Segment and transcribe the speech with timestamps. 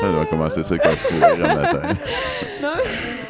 [0.00, 1.80] Ça doit commencer ça comme fou rire un matin.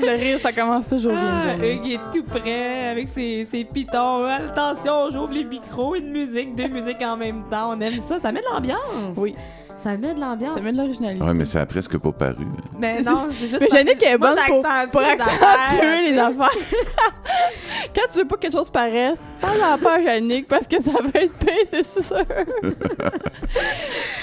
[0.01, 1.73] Le rire, ça commence toujours Ah, bien.
[1.73, 4.25] Hugues est tout prêt avec ses, ses pitons.
[4.25, 7.71] Attention, j'ouvre les micros, une musique, deux musiques en même temps.
[7.73, 8.19] On aime ça.
[8.21, 9.17] Ça met de l'ambiance.
[9.17, 9.35] Oui,
[9.83, 10.55] Ça met de l'ambiance.
[10.55, 11.25] ça met de l'originalité.
[11.25, 12.47] Ouais, mais ça a presque pas paru.
[12.79, 13.61] Mais non, c'est juste.
[13.61, 16.51] Mais Yannick est bonne pour, pour accentuer les affaires.
[17.95, 20.93] Quand tu veux pas que quelque chose paraisse, parle-en pas à Yannick parce que ça
[20.93, 22.17] va être pire, c'est sûr.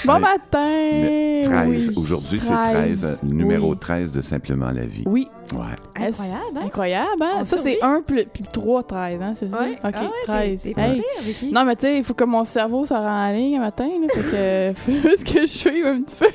[0.04, 0.66] bon matin.
[0.66, 1.68] Mais 13.
[1.68, 1.90] oui.
[1.96, 3.78] Aujourd'hui, c'est 13, 13, euh, numéro oui.
[3.78, 5.04] 13 de Simplement la vie.
[5.06, 5.28] Oui.
[5.54, 6.06] Ouais.
[6.06, 6.60] Incroyable, hein?
[6.64, 7.44] Incroyable, hein?
[7.44, 7.78] Ça, c'est survit.
[7.82, 9.32] 1 puis 3, 13, hein?
[9.36, 9.60] C'est ça?
[9.62, 9.78] Ouais.
[9.84, 10.62] OK, Ah ouais, 13.
[10.62, 11.02] t'es- t'es pas Hey.
[11.22, 11.52] Vicky.
[11.52, 13.88] Non, mais tu sais, il faut que mon cerveau se rende en ligne un matin,
[13.88, 14.72] là, fait que
[15.02, 16.26] faut juste que je suive un petit peu.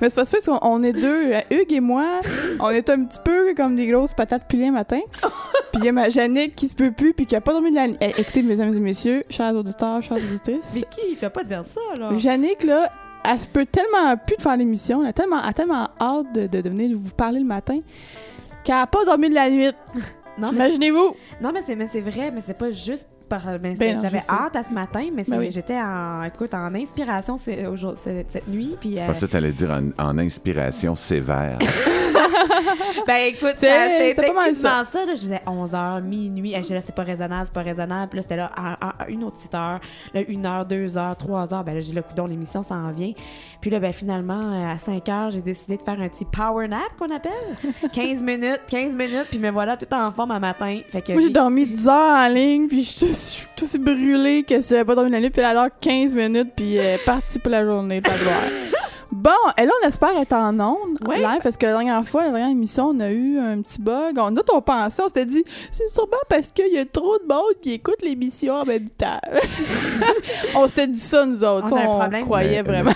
[0.00, 2.20] Mais c'est pas parce qu'on on est deux, euh, Hugues et moi,
[2.60, 5.00] on est un petit peu comme des grosses patates pilées un matin.
[5.72, 7.70] Puis il y a ma Jannick qui se peut plus puis qui a pas dormi
[7.70, 7.96] de la nuit.
[8.00, 11.80] Eh, écoutez, mesdames et messieurs, chers auditeurs, chères auditrices, Vicky, tu vas pas dire ça,
[12.00, 12.10] là?
[12.16, 12.90] Jannick, là,
[13.30, 16.34] elle se peut tellement plus de faire l'émission, elle a tellement, elle a tellement hâte
[16.34, 17.78] de, de, de venir vous parler le matin
[18.64, 19.70] qu'elle a pas dormi de la nuit.
[20.38, 21.14] Non, Imaginez-vous!
[21.42, 23.42] non, mais c'est mais c'est vrai, mais c'est pas juste par.
[23.60, 25.50] ben, Ben non, J'avais hâte à ce matin, mais Ben oui.
[25.50, 28.76] j'étais en, écoute, en inspiration cette, cette nuit.
[28.80, 31.58] Puis, euh, Je pensais que tu allais dire en, en inspiration sévère.
[33.06, 35.04] Ben écoute, C'est- ça- c'était c'était pas mal quasiment ça.
[35.06, 35.14] là.
[35.14, 36.52] je faisais 11h, minuit.
[36.54, 38.08] Hey, Je là, c'est pas raisonnable, c'est pas raisonnable.
[38.10, 39.80] Puis là, c'était là, à, une autre petite heure,
[40.14, 41.64] là, une heure, deux heures, trois heures.
[41.64, 43.12] Ben là, j'ai le coudon, l'émission s'en vient.
[43.60, 46.66] Puis là, ben finalement, euh, à 5 heures, j'ai décidé de faire un petit power
[46.68, 47.30] nap qu'on appelle.
[47.92, 50.80] 15 minutes, 15 minutes, puis me voilà tout en forme à matin.
[50.88, 54.42] Fait que Moi, j'ai dormi 10 heures en ligne, puis je suis tout- aussi brûlée
[54.44, 57.38] que si j'avais pas dormi la nuit, puis a alors 15 minutes, puis est partie
[57.38, 58.34] pour la journée, pas gloire.
[59.12, 62.30] Bon, et là, on espère être en ondes, live, parce que la dernière fois, la
[62.30, 64.18] dernière émission, on a eu un petit bug.
[64.18, 67.18] On, nous, autres, on pensait, on s'était dit, c'est sûrement parce qu'il y a trop
[67.18, 69.20] de monde qui écoute l'émission en même temps.
[70.56, 71.66] on s'était dit ça, nous autres.
[71.72, 72.24] On a un On, problème.
[72.24, 72.90] croyait Mais- vraiment.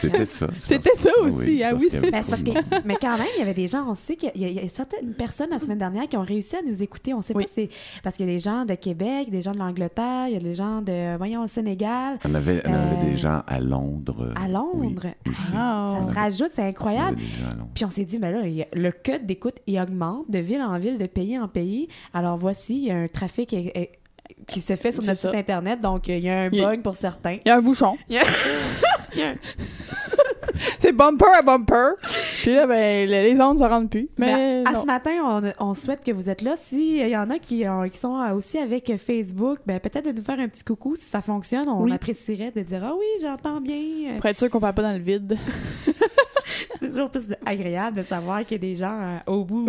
[0.00, 0.46] C'était ça.
[0.56, 1.88] C'était ça Oui, aussi, hein, oui.
[1.96, 2.50] avait Ben, parce que,
[2.84, 4.58] mais quand même, il y avait des gens, on sait qu'il y, a- il y
[4.58, 7.14] a certaines personnes la semaine dernière qui ont réussi à nous écouter.
[7.14, 7.44] On sait Oui.
[7.44, 10.26] pas si c'est parce qu'il y a des gens de Québec, des gens de l'Angleterre,
[10.28, 13.16] il y a des gens de, voyons, le Sénégal, On avait, on avait Euh, des
[13.16, 14.32] gens à Londres.
[14.34, 14.72] à Londres.
[14.74, 15.52] Oui, aussi.
[15.54, 17.16] Ah, Ça se rajoute, c'est incroyable.
[17.74, 18.40] Puis on s'est dit, mais là,
[18.74, 21.88] le code d'écoute, il augmente de ville en ville, de pays en pays.
[22.14, 23.92] Alors voici, il y a un trafic est- est-
[24.46, 25.30] qui se fait sur notre ça.
[25.30, 27.38] site Internet, donc il y a un bug pour certains.
[27.44, 27.96] Il y a un bouchon.
[28.08, 28.22] Il y a-
[29.14, 29.34] il y a un-
[30.78, 31.94] C'est bumper à bumper.
[32.42, 34.08] Puis là, ben, les ondes se rendent plus.
[34.18, 36.54] Mais, Mais à ce matin, on, on souhaite que vous êtes là.
[36.60, 40.24] S'il y en a qui, ont- qui sont aussi avec Facebook, ben, peut-être de nous
[40.24, 41.68] faire un petit coucou si ça fonctionne.
[41.68, 41.92] On Oui.
[41.92, 43.76] apprécierait de dire Ah oui, j'entends bien.
[43.76, 45.36] Euh, Pour être sûr qu'on parle pas dans le vide.
[46.80, 49.68] C'est toujours plus agréable de savoir qu'il y a des gens euh, au bout,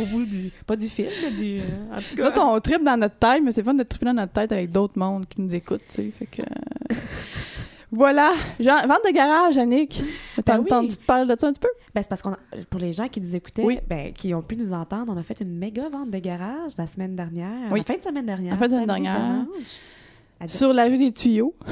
[0.00, 0.50] au bout du.
[0.66, 1.58] Pas du film, mais du.
[1.58, 2.28] euh, en tout cas.
[2.28, 4.70] Autres, on tripe dans notre tête, mais c'est fun de triper dans notre tête avec
[4.70, 6.10] d'autres mondes qui nous écoutent, tu sais.
[6.16, 6.42] Fait que.
[7.92, 8.32] voilà.
[8.58, 10.02] Jean, vente de garage, Annick.
[10.44, 10.64] T'as Ben oui.
[10.66, 11.68] entendu te parler de ça un petit peu?
[11.94, 12.38] Ben, c'est parce qu'on a-
[12.70, 13.78] pour les gens qui nous écoutaient, Oui.
[13.88, 16.86] ben, qui ont pu nous entendre, on a fait une méga vente de garage la
[16.86, 17.70] semaine dernière.
[17.70, 17.80] Oui.
[17.80, 18.52] La fin de semaine dernière.
[18.54, 19.44] La fin de semaine dernière.
[20.48, 21.54] Sur la rue des tuyaux.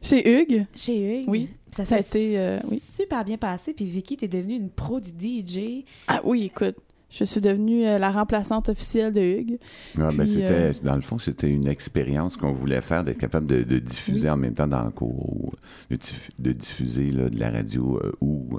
[0.00, 0.66] Chez Hugues.
[0.74, 1.28] Chez Hugues.
[1.28, 1.48] Oui.
[1.74, 2.82] Ça, Ça a s'est été, euh, oui.
[2.94, 3.72] super bien passé.
[3.72, 5.84] Puis Vicky, t'es devenue une pro du DJ.
[6.08, 6.76] Ah oui, écoute.
[7.12, 9.58] Je suis devenue euh, la remplaçante officielle de Hugues.
[9.98, 13.46] Ouais, ben, c'était, euh, Dans le fond, c'était une expérience qu'on voulait faire, d'être capable
[13.46, 15.52] de, de diffuser en même temps dans le cours, ou
[15.90, 18.58] de, diff- de diffuser là, de la radio euh, où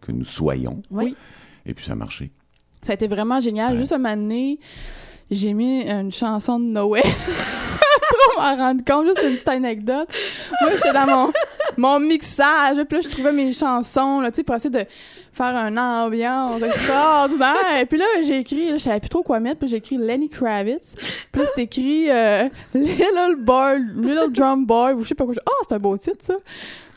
[0.00, 0.82] que nous soyons.
[0.90, 1.14] Oui.
[1.66, 2.30] Et puis ça a marché.
[2.82, 3.74] Ça a été vraiment génial.
[3.74, 3.78] Ouais.
[3.78, 4.58] Juste un moment donné,
[5.30, 7.02] j'ai mis une chanson de Noël.
[7.04, 10.08] Trop m'en rendre compte, juste une petite anecdote.
[10.62, 11.32] Moi, j'étais dans mon,
[11.76, 14.84] mon mixage, puis là, je trouvais mes chansons, là, tu sais, pour essayer de
[15.32, 17.86] faire une ambiance extraordinaire.
[17.88, 20.28] Puis là, j'ai écrit, là, je savais plus trop quoi mettre, puis j'ai écrit Lenny
[20.28, 20.94] Kravitz.
[21.32, 25.34] Puis là, c'est écrit euh, Little Boy, Little Drum Boy, ou je sais pas quoi.
[25.46, 26.34] Ah, c'est un beau titre, ça.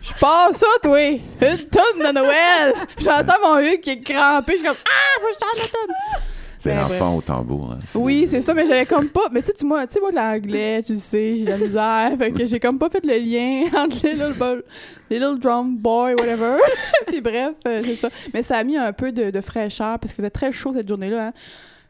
[0.02, 1.00] Je passe ça, toi!
[1.00, 2.74] Une tonne de Noël!
[3.00, 5.80] J'entends mon Hugues qui est crampé, je suis comme Ah, faut que je chante la
[5.80, 6.24] tonne!
[6.64, 7.74] C'est Ben, l'enfant au tambour.
[7.74, 7.80] hein.
[7.94, 9.28] Oui, c'est ça, mais j'avais comme pas.
[9.34, 12.12] Mais tu sais, moi, tu sais, moi, l'anglais, tu sais, j'ai de la misère.
[12.18, 14.64] Fait que j'ai comme pas fait le lien entre les little,
[15.10, 16.56] les little drum boy, whatever.
[17.08, 18.10] Puis bref, euh, c'est ça.
[18.34, 20.88] Mais ça a mis un peu de, de fraîcheur parce qu'il faisait très chaud cette
[20.88, 21.28] journée-là.
[21.28, 21.34] hein.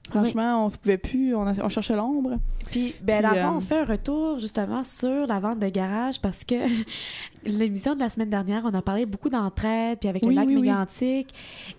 [0.09, 2.37] Franchement, on se pouvait plus, on, a- on cherchait l'ombre.
[2.69, 5.69] Puis, ben, Puis, le fond, euh, on fait un retour justement sur la vente de
[5.69, 6.55] garage parce que
[7.45, 10.47] l'émission de la semaine dernière, on a parlé beaucoup d'entraide, puis avec Oui, le lac
[10.49, 11.25] oui.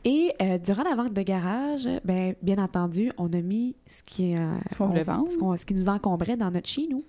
[0.05, 4.35] Et euh, durant la vente de garage, ben, bien entendu, on a mis ce qui,
[4.37, 4.77] euh, Ce
[5.29, 7.05] ce, ce qui nous encombrait dans notre chez nous.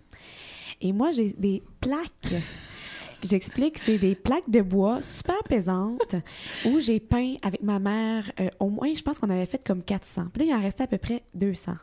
[0.82, 2.34] Et moi, j'ai des plaques
[3.24, 6.16] J'explique, c'est des plaques de bois super pesantes
[6.66, 9.82] où j'ai peint avec ma mère euh, au moins, je pense qu'on avait fait comme
[9.84, 10.26] 400.
[10.34, 11.74] Puis là, il en restait à peu près 200.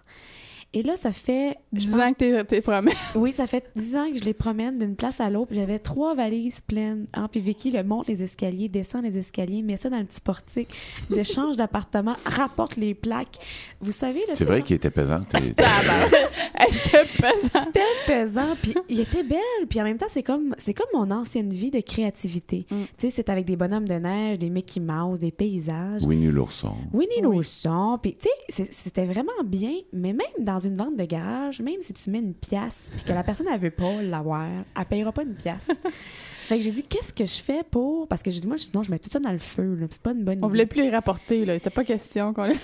[0.75, 1.59] Et là, ça fait.
[1.75, 2.93] je 10 pense- ans que t'es- t'es promets.
[3.15, 5.53] Oui, ça fait 10 ans que je les promène d'une place à l'autre.
[5.53, 7.07] J'avais trois valises pleines.
[7.13, 10.23] Hein, puis Vicky le monte les escaliers, descend les escaliers, met ça dans le petit
[10.23, 10.71] portique,
[11.11, 13.37] de change d'appartement, rapporte les plaques.
[13.83, 15.21] Vous savez, là, C'est vrai genre- qu'il était pesant.
[16.55, 17.65] t'es- Elle était pesante.
[17.65, 19.39] C'était pesant, puis il était belle,
[19.69, 22.67] puis en même temps, c'est comme c'est comme mon ancienne vie de créativité.
[22.71, 22.75] Mm.
[22.85, 26.03] Tu sais, c'est avec des bonhommes de neige, des Mickey Mouse, des paysages.
[26.05, 26.75] Winnie l'ourson.
[26.93, 27.37] Winnie Oui.
[27.37, 31.81] l'ourson, puis tu sais, c'était vraiment bien, mais même dans une vente de garage, même
[31.81, 34.47] si tu mets une pièce, puis que la personne elle veut pas l'avoir,
[34.79, 35.69] elle payera pas une pièce.
[36.49, 38.67] fait que j'ai dit qu'est-ce que je fais pour parce que j'ai dit moi je,
[38.75, 40.49] non, je mets tout ça dans le feu, là, c'est pas une bonne On idée.
[40.49, 41.55] voulait plus les rapporter, là.
[41.55, 42.55] Il était pas question qu'on les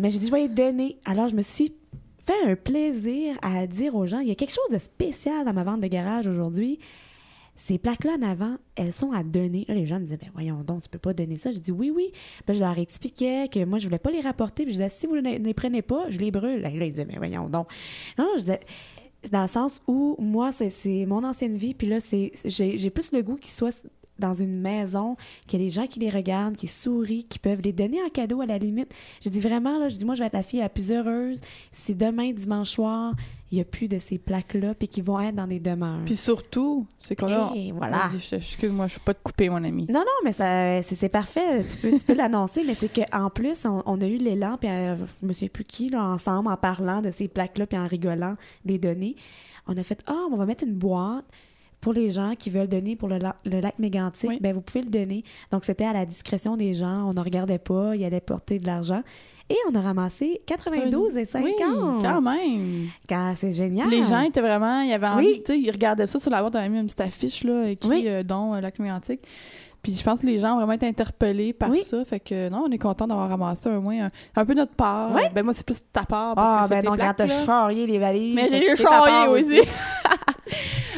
[0.00, 0.96] Mais j'ai dit, je vais les donner.
[1.04, 1.72] Alors, je me suis
[2.26, 5.52] fait un plaisir à dire aux gens, il y a quelque chose de spécial dans
[5.52, 6.78] ma vente de garage aujourd'hui.
[7.56, 9.64] Ces plaques-là en avant, elles sont à donner.
[9.68, 11.52] Là, les gens me disaient, ben voyons donc, tu peux pas donner ça.
[11.52, 12.10] J'ai dit, oui, oui.
[12.12, 14.64] Puis là, je leur expliquais que moi, je voulais pas les rapporter.
[14.64, 16.62] Puis je disais, si vous ne les prenez pas, je les brûle.
[16.62, 17.68] Là, ils disaient, mais voyons donc.
[18.18, 18.60] Non, je disais,
[19.22, 21.74] c'est dans le sens où moi, c'est- mon ancienne vie.
[21.74, 21.98] Puis là,
[22.44, 23.70] j'ai plus le goût qu'ils soient
[24.18, 25.16] dans une maison,
[25.46, 28.08] qu'il y a des gens qui les regardent, qui sourient, qui peuvent les donner en
[28.08, 28.94] cadeau à la limite.
[29.20, 31.40] J'ai dit vraiment, là, je dis, moi, je vais être la fille la plus heureuse
[31.72, 33.14] si demain, dimanche soir,
[33.50, 36.00] il n'y a plus de ces plaques-là, puis qui vont être dans des demeures.
[36.04, 37.52] Puis surtout, c'est qu'on a.
[37.54, 38.08] Et voilà.
[38.12, 39.86] Je- excuse-moi, je suis pas te couper, mon ami.
[39.88, 41.64] Non, non, mais ça, c'est, parfait.
[41.64, 44.68] Tu peux, tu peux l'annoncer, mais c'est qu'en plus, on, on a eu l'élan, puis
[44.70, 47.86] euh, je me sais plus qui, là, ensemble, en parlant de ces plaques-là, puis en
[47.86, 49.16] rigolant des données.
[49.66, 51.24] On a fait, ah, on va mettre une boîte
[51.84, 54.30] pour les gens qui veulent donner pour le, la- le lac mégantique.
[54.30, 54.38] Oui.
[54.40, 55.22] Ben, vous pouvez le donner.
[55.52, 57.08] Donc, c'était à la discrétion des gens.
[57.08, 57.94] On ne regardait pas.
[57.94, 59.02] Ils allaient porter de l'argent.
[59.50, 61.44] Et on a ramassé 92 et 50.
[61.46, 61.54] Oui,
[62.02, 62.86] quand même.
[63.06, 63.90] Quand c'est génial.
[63.90, 65.42] Les gens étaient vraiment, il y avait envie, Oui.
[65.44, 67.66] tu sais, ils regardaient ça sur la boîte, on avait mis une petite affiche là,
[67.68, 68.04] écrit Oui.
[68.08, 69.20] euh, don euh, lac mégantic.
[69.82, 71.82] Puis je pense que les gens ont vraiment été interpellés par Oui.
[71.82, 74.72] ça, fait que non, on est content d'avoir ramassé un moins un, un peu notre
[74.72, 75.14] part.
[75.14, 75.20] Oui.
[75.34, 77.86] Ben moi c'est plus ta part parce Ah, que ben tes donc, quand t'as charrié
[77.86, 78.34] les valises.
[78.34, 79.60] Mais j'ai eu charrié aussi.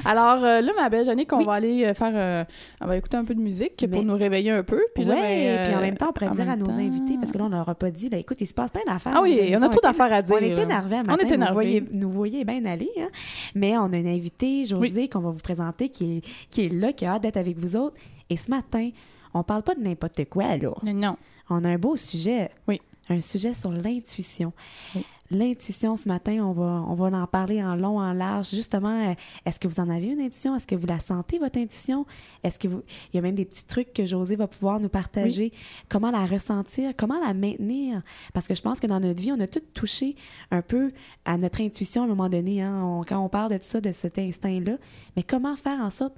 [0.05, 2.45] Alors euh, là, ma belle Jannick, on va aller euh, faire, euh,
[2.81, 4.83] on va écouter un peu de musique Mais- pour nous réveiller un peu.
[4.95, 7.17] Puis Puis là, ben, puis en même temps, on pourrait dire à nos temps- invités,
[7.21, 9.13] parce que là, on leur a pas dit, là, écoute, il se passe plein d'affaires.
[9.17, 10.37] Ah oui, on a trop était- d'affaires à dire.
[10.37, 10.47] On là.
[10.63, 11.53] énervés On matin, est vous énervés.
[11.55, 13.09] voyez- nous voyez bien aller, hein?
[13.55, 16.21] mais on a une invitée, Josée, qu'on va vous présenter, qui est,
[16.51, 17.97] qui est là, qui a hâte d'être avec vous autres.
[18.31, 18.91] Et ce matin,
[19.35, 20.71] on parle pas de n'importe quoi, là.
[20.83, 21.17] Non, non.
[21.51, 22.51] On a un beau sujet.
[22.67, 22.81] Oui.
[23.09, 24.53] Un sujet sur l'intuition.
[24.95, 25.05] Oui.
[25.31, 28.51] L'intuition, ce matin, on va, on va en parler en long, en large.
[28.51, 29.15] Justement, euh,
[29.45, 30.55] est-ce que vous en avez une intuition?
[30.55, 32.07] Est-ce que vous la sentez, votre intuition?
[32.45, 32.83] Est-ce que vous...
[33.13, 35.53] Il y a même des petits trucs que José va pouvoir nous partager.
[35.89, 36.93] Comment la ressentir?
[36.97, 38.03] Comment la maintenir?
[38.35, 40.17] Parce que je pense que dans notre vie, on a tous touché
[40.51, 40.93] un peu
[41.25, 42.63] à notre intuition à un moment donné.
[42.63, 42.83] Hein?
[42.85, 44.77] On- quand on parle de ça, de cet instinct-là.
[45.17, 46.15] Mais comment faire en sorte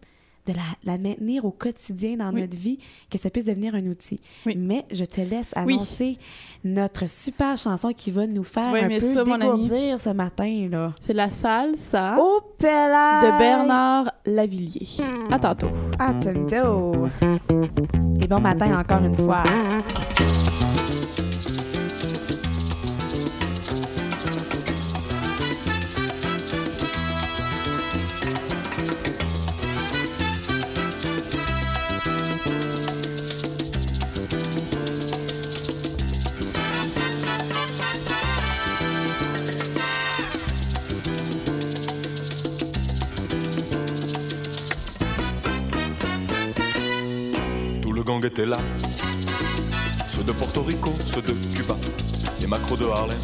[0.49, 2.41] de la, la maintenir au quotidien dans Oui.
[2.43, 2.79] notre vie,
[3.11, 4.19] que ça puisse devenir un outil.
[4.47, 4.55] Oui.
[4.57, 5.75] Mais je te laisse Oui.
[5.75, 6.17] annoncer
[6.65, 10.69] notre super chanson qui va nous faire un peu ça, dégourdir ce matin.
[10.71, 10.93] là.
[11.01, 14.87] C'est la salsa Oh, de Bernard Lavillier.
[15.31, 15.69] À tantôt.
[15.99, 17.07] À tantôt.
[18.21, 19.43] Et bon matin encore une fois.
[48.19, 48.59] Tout le gang était là.
[50.09, 51.77] Ceux de Porto Rico, ceux de Cuba,
[52.41, 53.19] les macros de Harlem,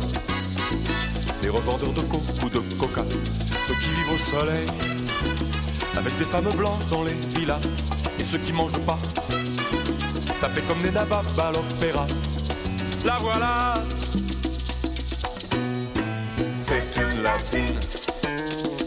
[1.43, 3.05] les revendeurs de coke ou de coca,
[3.67, 4.67] ceux qui vivent au soleil,
[5.97, 7.61] avec des femmes blanches dans les villas,
[8.19, 8.99] et ceux qui mangent pas.
[10.37, 12.07] Ça fait comme des nababs à l'opéra.
[13.05, 13.75] La voilà.
[16.55, 17.81] C'est une latine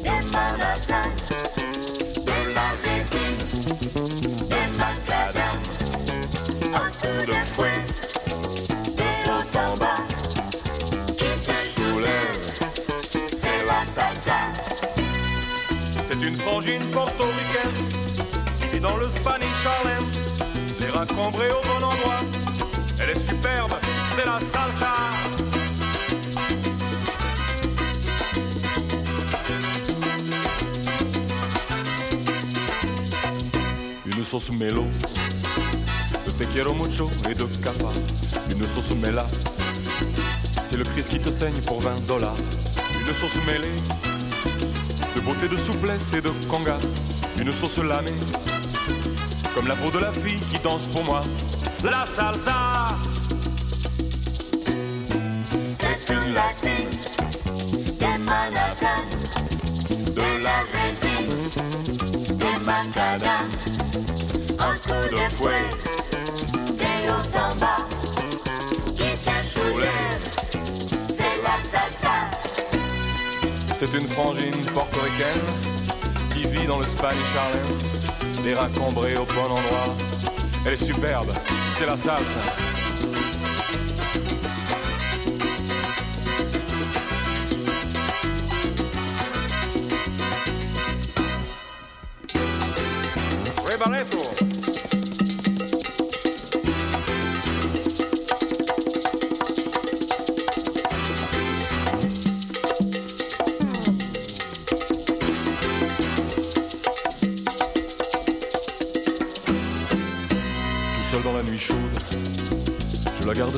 [0.05, 1.09] de Manhattan,
[2.15, 3.66] de la résine
[6.73, 7.85] un coup de fouet,
[8.85, 10.01] de haut en bas,
[11.17, 12.39] qui te soulève,
[13.29, 14.39] c'est la salsa.
[16.03, 17.77] C'est une frangine portoricaine
[18.59, 20.05] qui vit dans le Spanish Harlem,
[20.79, 22.21] les reins cambrés au bon endroit.
[23.01, 23.73] Elle est superbe,
[24.15, 24.93] c'est la salsa.
[34.05, 34.85] Une sauce mélo,
[36.37, 37.93] de te quiero mucho et de cafard.
[38.51, 39.25] Une sauce méla,
[40.63, 42.35] c'est le Christ qui te saigne pour 20 dollars.
[42.99, 43.75] Une sauce mêlée,
[45.15, 46.77] de beauté, de souplesse et de conga.
[47.39, 48.11] Une sauce lamée,
[49.55, 51.21] comme la peau de la fille qui danse pour moi.
[51.83, 52.87] La salsa,
[55.71, 56.89] C'est une latine
[57.99, 59.03] des Manhattan,
[59.89, 61.29] de la résine,
[62.29, 63.49] des macadam,
[64.59, 65.69] un coup de fouet,
[73.73, 75.41] c'est une frangine portoricaine
[76.33, 79.95] qui vit dans le Spanish Harlem, les cambrés au bon endroit.
[80.65, 81.31] Elle est superbe,
[81.75, 82.76] c'est la salsa.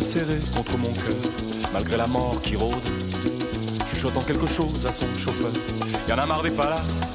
[0.09, 1.21] Serrée contre mon cœur,
[1.71, 2.73] malgré la mort qui rôde.
[3.85, 5.51] Chuchotant quelque chose à son chauffeur,
[6.07, 7.11] y en a marre des palaces.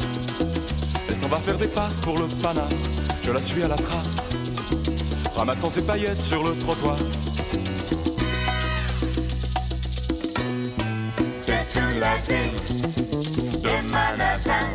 [1.09, 2.69] Elle s'en va faire des passes pour le panard,
[3.21, 4.29] je la suis à la trace,
[5.35, 6.97] ramassant ses paillettes sur le trottoir.
[11.37, 12.57] C'est une latine
[13.61, 14.71] de Manhattan,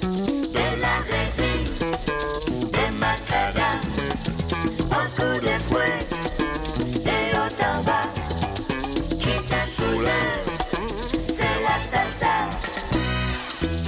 [0.00, 1.87] de la résine,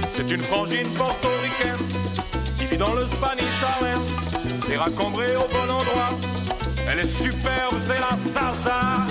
[0.09, 1.77] c'est une frangine portoricaine
[2.57, 3.99] qui vit dans le Spanish Harlem,
[4.67, 6.09] les reins cambrés au bon endroit.
[6.89, 9.05] Elle est superbe, c'est la salsa.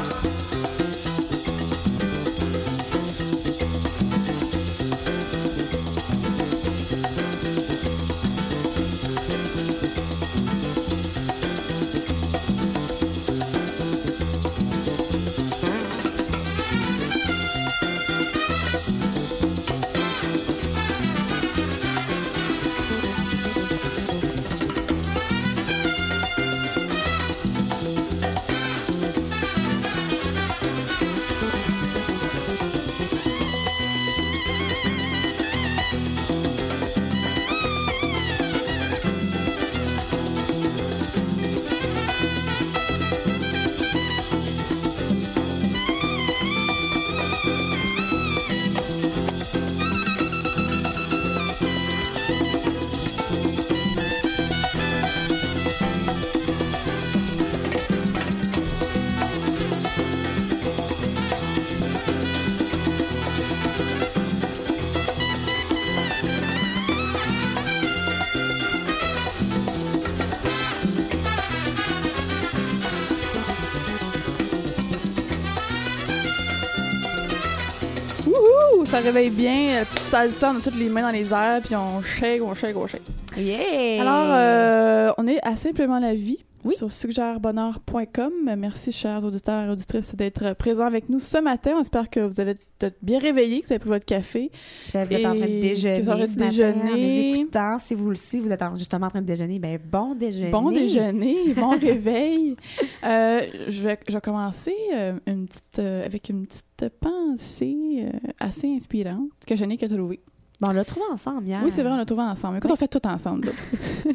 [79.01, 79.85] Réveille bien.
[80.11, 82.87] Salsa, on a toutes les mains dans les airs, puis on shake, on shake, on
[82.87, 83.03] shake.
[83.37, 84.01] Yeah!
[84.01, 86.75] Alors, euh, on est à Simplement la vie Oui.
[86.77, 88.33] sur suggèrebonheur.com.
[88.57, 91.73] Merci, chers auditeurs et auditrices, d'être présents avec nous ce matin.
[91.77, 94.51] On espère que vous avez peut-être bien réveillé, que vous avez pris votre café.
[94.89, 96.01] Puis là, vous êtes en train de déjeuner.
[96.01, 97.47] vous êtes en déjeuner.
[97.85, 100.51] Si vous le si vous êtes en- justement en train de déjeuner, ben bon déjeuner.
[100.51, 102.57] Bon déjeuner, bon réveil.
[103.03, 108.07] Euh, je, vais, je vais commencer euh, une petite, euh, avec une petite pensée
[108.39, 110.21] assez inspirante que je n'ai que trouvée.
[110.61, 111.61] Bon, on l'a trouvé ensemble hier.
[111.65, 112.59] Oui, c'est vrai, on l'a trouvé ensemble.
[112.59, 113.47] Écoute, on fait tout ensemble.
[113.49, 114.13] là.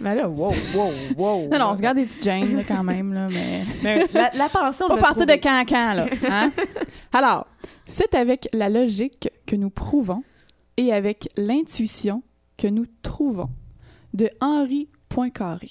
[0.00, 1.48] Mais là, wow, wow, wow.
[1.48, 3.64] Non, non, on se garde des petites Jane là, quand même, là, mais...
[3.82, 6.06] Mais la, la pensée, on Pas l'a partir de cancan, là.
[6.28, 6.52] Hein?
[7.12, 7.46] Alors,
[7.84, 10.24] c'est avec la logique que nous prouvons
[10.76, 12.22] et avec l'intuition
[12.56, 13.50] que nous trouvons
[14.12, 15.70] de Henri Poincaré.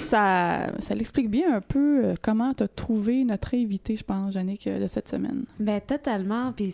[0.00, 4.32] Ça, ça l'explique bien un peu euh, comment tu as trouvé notre invité, je pense,
[4.34, 5.44] Jannick, euh, de cette semaine.
[5.58, 6.72] Ben totalement, puis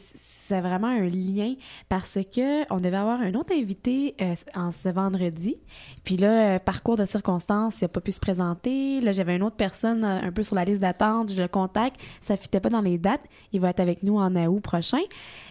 [0.49, 1.55] c'est vraiment un lien
[1.89, 5.57] parce que on devait avoir un autre invité euh, en ce vendredi,
[6.05, 9.03] puis là euh, parcours de circonstances, il a pas pu se présenter.
[9.03, 12.01] Là j'avais une autre personne euh, un peu sur la liste d'attente, je le contacte,
[12.23, 15.03] ça fitait pas dans les dates, il va être avec nous en août prochain.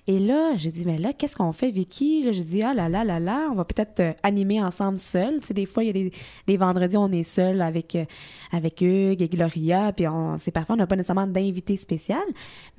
[0.08, 2.24] Et là j'ai dit mais là qu'est-ce qu'on fait Vicky?
[2.24, 5.42] Là j'ai dit ah là là là là, on va peut-être euh, animer ensemble seul.
[5.42, 6.12] Tu sais des fois il y a des,
[6.48, 7.96] des vendredis on est seul avec
[8.52, 12.24] avec Hugues et Gloria, puis on c'est parfois on n'a pas nécessairement d'invité spécial,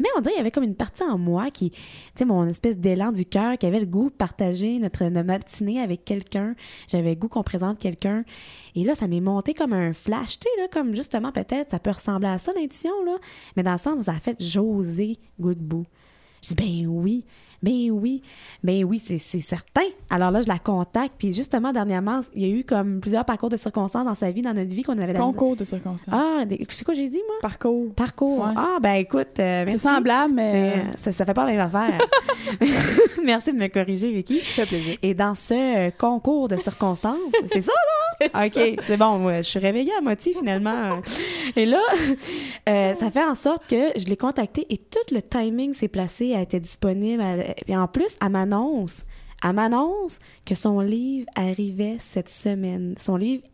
[0.01, 1.73] mais on dirait qu'il y avait comme une partie en moi qui
[2.15, 6.05] sais, mon espèce d'élan du cœur qui avait le goût de partager notre, matinée avec
[6.05, 6.55] quelqu'un.
[6.89, 8.25] J'avais le goût qu'on présente quelqu'un.
[8.75, 12.29] Et là, ça m'est monté comme un flash, tu comme justement, peut-être, ça peut ressembler
[12.29, 13.17] à ça, l'intuition, là.
[13.57, 15.87] Mais dans le sens ça a fait José Goodbout.
[16.43, 17.25] Je dis, ben oui,
[17.63, 18.23] ben oui,
[18.63, 19.83] ben oui, c'est certain.
[20.11, 21.15] Alors là, je la contacte.
[21.19, 24.43] Puis justement, dernièrement, il y a eu comme plusieurs parcours de circonstances dans sa vie,
[24.43, 25.15] dans notre vie, qu'on avait...
[25.15, 26.15] Concours de circonstances.
[26.15, 27.37] Ah, des- c'est quoi j'ai dit, moi?
[27.43, 27.93] Parcours.
[27.95, 28.41] Parcours.
[28.41, 28.53] Ouais.
[28.57, 31.99] Ah, ben écoute, euh, C'est semblable, mais C'est- Ça, ça fait pas la même affaire.
[33.25, 34.39] Merci de me corriger, Vicky.
[34.39, 34.97] ça fait plaisir.
[35.03, 37.17] Et dans ce euh, concours de circonstances,
[37.53, 38.29] c'est ça, là?
[38.47, 39.25] OK, c'est bon.
[39.27, 41.01] ouais, je suis réveillée à moitié, finalement.
[41.55, 41.81] Et là,
[42.69, 46.33] euh, ça fait en sorte que je l'ai contactée et tout le timing s'est placé.
[46.35, 47.23] Elle était disponible.
[47.23, 49.05] elle- et en plus, elle m'annonce,
[49.43, 52.95] elle m'annonce que son livre arrivait cette semaine.
[52.99, 53.45] Son livre,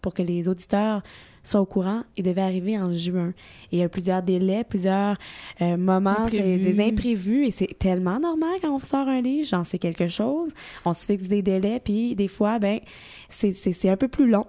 [0.00, 1.02] pour que les auditeurs
[1.42, 3.32] soient au courant, il devait arriver en juin.
[3.70, 5.16] Et il y a plusieurs délais, plusieurs
[5.60, 6.64] euh, moments, Imprévus.
[6.64, 7.46] des imprévus.
[7.46, 10.50] Et c'est tellement normal quand on sort un livre, j'en sais quelque chose.
[10.84, 12.80] On se fixe des délais, puis des fois, ben,
[13.28, 14.46] c'est un peu plus long.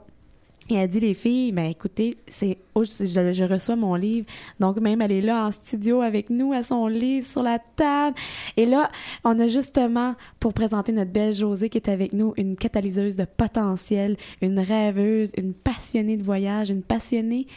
[0.69, 4.27] Et elle dit, les filles, ben écoutez, c'est je, je- reçois mon livre.
[4.59, 8.15] Donc, même, elle est là en studio avec nous, à son livre sur la table.
[8.55, 8.91] Et là,
[9.23, 13.25] on a justement, pour présenter notre belle Josée qui est avec nous, une catalyseuse de
[13.25, 17.47] potentiel, une rêveuse, une passionnée de voyage, une passionnée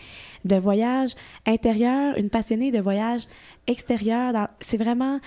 [0.44, 1.12] de voyage
[1.46, 3.26] intérieur, une passionnée de voyage
[3.66, 4.48] extérieur.
[4.60, 5.20] C'est vraiment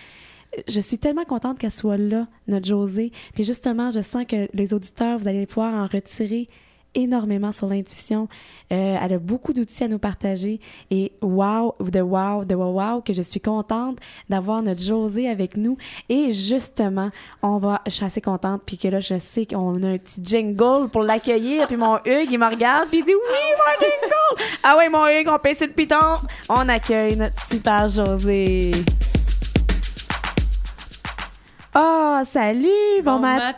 [0.67, 3.11] je suis tellement contente qu'elle soit là, notre Josée.
[3.33, 6.47] Puis justement, je sens que les auditeurs, vous allez pouvoir en retirer
[6.95, 8.27] énormément sur l'intuition.
[8.71, 10.59] Euh, elle a beaucoup d'outils à nous partager.
[10.89, 13.99] Et wow, de wow, de wow, wow, que je suis contente
[14.29, 15.77] d'avoir notre Josée avec nous.
[16.09, 17.11] Et justement,
[17.43, 20.21] on va, je suis assez contente, puis que là, je sais qu'on a un petit
[20.23, 21.67] jingle pour l'accueillir.
[21.67, 24.49] Puis mon Hugues, il me regarde, puis il dit oui, mon jingle!
[24.63, 25.95] Ah oui, mon Hugues, on paye sur le piton.
[26.49, 28.71] On accueille notre super Josée.
[31.77, 33.01] Oh, salut!
[33.03, 33.51] Bon, matin!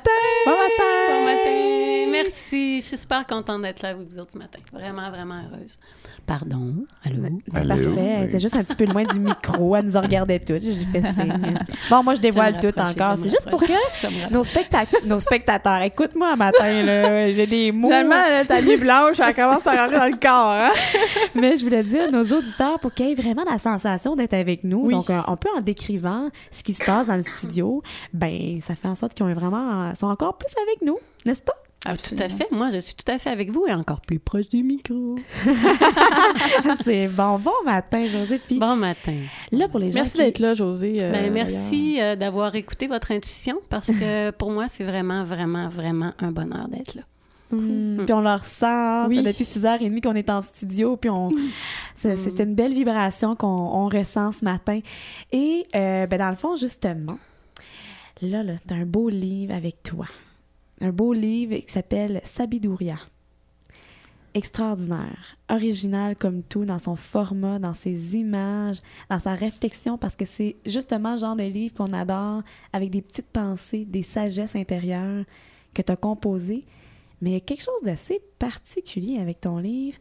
[0.43, 1.07] Bon matin!
[1.07, 2.09] Bon matin!
[2.09, 4.57] Merci, je suis super contente d'être là avec vous autres ce matin.
[4.73, 5.77] Vraiment, vraiment heureuse.
[6.27, 6.73] Pardon,
[7.05, 7.23] allô?
[7.49, 7.69] C'est Allô?
[7.69, 8.15] parfait.
[8.17, 9.77] Elle était juste un petit peu loin du micro.
[9.77, 10.61] Elle nous regardait toutes.
[10.61, 11.33] J'ai fait signe.
[11.89, 13.17] Bon, moi, je dévoile tout encore.
[13.17, 13.71] C'est juste pour que
[14.33, 14.43] nos,
[15.07, 17.31] nos spectateurs, écoute-moi un matin, là.
[17.31, 17.87] J'ai des mots.
[17.87, 20.71] Finalement, là, ta nuit blanche, elle commence à rentrer dans le corps, hein?
[21.35, 24.81] Mais je voulais dire, nos auditeurs, pour qu'ils aient vraiment la sensation d'être avec nous,
[24.87, 24.93] Oui.
[24.95, 27.81] donc euh, un peu en décrivant ce qui se passe dans le studio,
[28.13, 31.55] ben ça fait en sorte qu'ils ont vraiment, sont encore plus avec nous, n'est-ce pas?
[31.89, 32.47] Ah, tout à fait.
[32.51, 35.15] Moi, je suis tout à fait avec vous et encore plus proche du micro.
[36.83, 37.37] C'est bon.
[37.39, 38.39] Bon matin, José.
[38.39, 39.15] Puis Bon matin.
[39.53, 40.97] là, pour les gens Merci qui- d'être là, José.
[41.01, 45.69] euh, Ben, merci euh, d'avoir écouté votre intuition parce que pour moi, c'est vraiment, vraiment,
[45.69, 47.03] vraiment un bonheur d'être là.
[47.51, 48.03] Mm.
[48.05, 49.07] Puis on le ressent.
[49.07, 49.23] Oui.
[49.23, 50.97] Depuis 6h30 qu'on est en studio.
[50.97, 51.29] Puis on...
[51.95, 54.81] c'est c'est une belle vibration qu'on on ressent ce matin.
[55.31, 57.17] Et euh, ben dans le fond, justement,
[58.21, 60.05] là, là t'as un beau livre avec toi.
[60.79, 62.97] Un beau livre qui s'appelle Sabidouria.
[64.33, 70.25] Extraordinaire, original comme tout dans son format, dans ses images, dans sa réflexion, parce que
[70.25, 75.25] c'est justement le genre de livre qu'on adore, avec des petites pensées, des sagesses intérieures
[75.73, 76.65] que tu as composées.
[77.21, 79.97] Mais il y a quelque chose d'assez particulier avec ton livre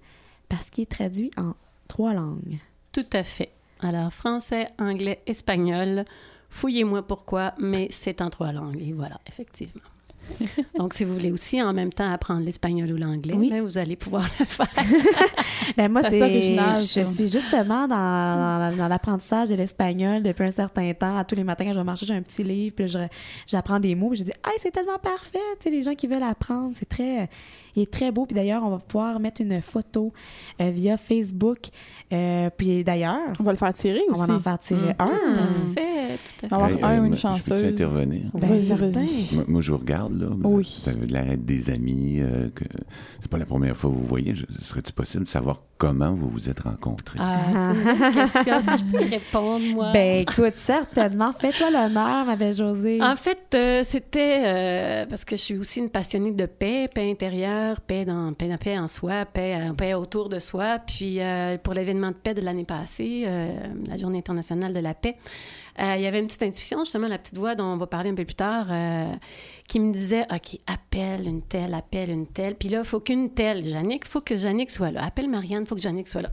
[0.51, 1.55] parce qu'il est traduit en
[1.89, 2.59] trois langues.
[2.93, 3.53] Tout à fait.
[3.81, 6.05] Alors, français, anglais, espagnol.
[6.51, 8.83] Fouillez-moi pourquoi, mais c'est en trois langues.
[8.83, 9.83] Et voilà, effectivement.
[10.79, 13.51] Donc, si vous voulez aussi en même temps apprendre l'espagnol ou l'anglais, Oui.
[13.51, 14.67] ben, vous allez pouvoir le faire.
[15.77, 20.93] Ben moi, C'est je suis justement dans, dans- dans l'apprentissage de l'espagnol depuis un certain
[20.95, 21.17] temps.
[21.19, 22.87] À tous les matins, quand je vais marcher, j'ai un petit livre, puis
[23.47, 25.39] j'apprends des mots, puis je dis, hey, c'est tellement parfait.
[25.61, 27.29] Tu sais, les gens qui veulent apprendre, c'est très,
[27.77, 28.27] il est très beau.
[28.27, 30.13] Puis d'ailleurs, on va pouvoir mettre une photo
[30.61, 31.59] euh, via Facebook.
[32.13, 34.27] Euh, puis d'ailleurs, On va le faire tirer on aussi.
[34.29, 34.95] va en faire tirer Mm.
[34.99, 35.07] un.
[35.07, 36.55] Tout à fait, tout à fait.
[36.55, 37.65] On va Hey, avoir un euh, ou une moi, je chanceuse.
[37.65, 38.23] intervenir?
[38.35, 39.35] Ben, Vas-y, vas-y.
[39.35, 40.27] Moi, moi, je vous regarde, là.
[40.31, 40.81] Vous, Oui.
[40.85, 42.17] vous avez de l'air d'être des amis.
[42.21, 42.65] euh, que
[43.21, 44.35] c'est pas la première fois que vous voyez.
[44.35, 47.19] Je- Serait-il possible de savoir comment vous vous êtes rencontrés?
[47.21, 47.39] Ah,
[47.75, 48.59] c'est une question.
[48.59, 49.93] Est-ce que je peux y répondre, moi?
[49.93, 51.33] Ben écoute, certainement.
[51.33, 53.03] Fais-toi l'honneur, ma belle Josée.
[53.03, 57.11] En fait, euh, c'était euh, parce que je suis aussi une passionnée de paix, paix
[57.11, 58.33] intérieure, paix, dans,
[58.79, 60.79] en soi, paix, euh, paix autour de soi.
[60.79, 63.53] Puis euh, pour l'événement de paix de l'année passée, euh,
[63.89, 65.17] la Journée internationale de la paix,
[65.79, 68.15] il y avait une petite intuition, justement, la petite voix dont on va parler un
[68.15, 69.13] peu plus tard, euh,
[69.69, 72.55] qui me disait, OK, appelle une telle, appelle une telle.
[72.55, 75.05] Puis là, il faut qu'une telle, Jannick, il faut que Jannick soit là.
[75.05, 76.31] Appelle Marianne, il faut que Jannick soit là.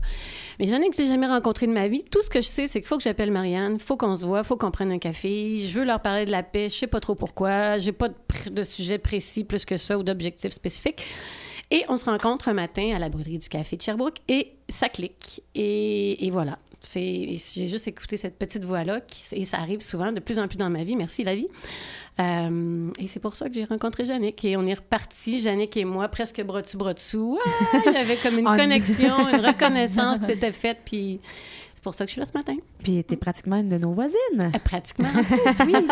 [0.58, 2.04] Mais Jannick, je l'ai jamais rencontrée de ma vie.
[2.04, 4.24] Tout ce que je sais, c'est qu'il faut que j'appelle Marianne, il faut qu'on se
[4.24, 5.60] voit, il faut qu'on prenne un café.
[5.60, 7.78] Je veux leur parler de la paix, je sais pas trop pourquoi.
[7.78, 11.04] J'ai pas de, sujet précis plus que ça ou d'objectif spécifique.
[11.70, 14.88] Et on se rencontre un matin à la brûlerie du café de Sherbrooke et ça
[14.88, 15.42] clique.
[15.54, 16.58] Et voilà.
[16.92, 19.00] J'ai juste écouté cette petite voix-là
[19.32, 20.96] et ça arrive souvent, de plus en plus dans ma vie.
[20.96, 21.48] Merci la vie.
[22.20, 25.84] Euh, et c'est pour ça que j'ai rencontré Jannick et on est reparti, Jannick et
[25.84, 27.38] moi, presque bras dessus, bras dessous.
[27.72, 30.78] Ah, il y avait comme une On- connexion, une reconnaissance qui s'était faite.
[30.84, 31.20] Puis
[31.74, 32.54] c'est pour ça que je suis là ce matin.
[32.82, 34.14] Puis t'es pratiquement une de nos voisines.
[34.40, 35.74] Euh, Pratiquement, en plus, oui.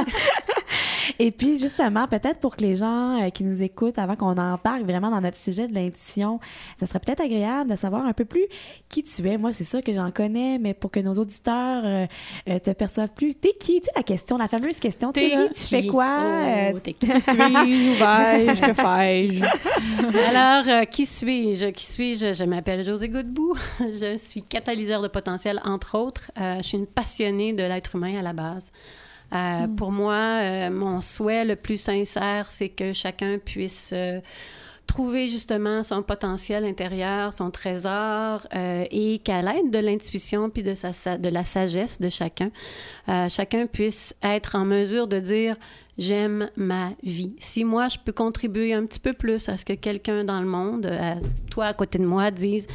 [1.19, 4.83] Et puis, justement, peut-être pour que les gens euh, qui nous écoutent, avant qu'on embarque
[4.83, 6.41] vraiment dans notre sujet de l'intuition,
[6.79, 8.47] ça serait peut-être agréable de savoir un peu plus
[8.89, 9.39] qui tu es.
[9.39, 12.07] Moi, c'est sûr que j'en connais, mais pour que nos auditeurs euh,
[12.49, 13.81] euh, te perçoivent plus, t'es qui?
[13.81, 15.55] Tu sais, la question, la fameuse question, t'es qui?
[15.55, 16.19] Tu fais quoi?
[16.75, 17.07] Oh, t'es qui?
[17.13, 17.91] Qui suis-je?
[17.91, 18.61] Où vais-je?
[18.63, 19.45] Que fais-je?
[20.29, 21.67] Alors, euh, qui suis-je?
[21.67, 22.33] Qui suis-je?
[22.33, 23.57] Je m'appelle José Godbout.
[23.81, 26.31] Je suis catalyseur de potentiel, entre autres.
[26.41, 28.71] Euh, je suis une passionnée de l'être humain à la base.
[29.35, 34.21] Euh, Pour moi, euh, mon souhait le plus sincère, c'est que chacun puisse euh,
[34.87, 40.75] trouver justement son potentiel intérieur, son trésor, euh, et qu'à l'aide de l'intuition puis de,
[40.75, 42.51] sa- de la sagesse de chacun,
[43.09, 45.57] euh, chacun puisse être en mesure de dire
[45.99, 47.35] j'aime ma vie.
[47.39, 50.47] Si moi, je peux contribuer un petit peu plus à ce que quelqu'un dans le
[50.47, 51.15] monde, à
[51.51, 52.67] toi à côté de moi, dise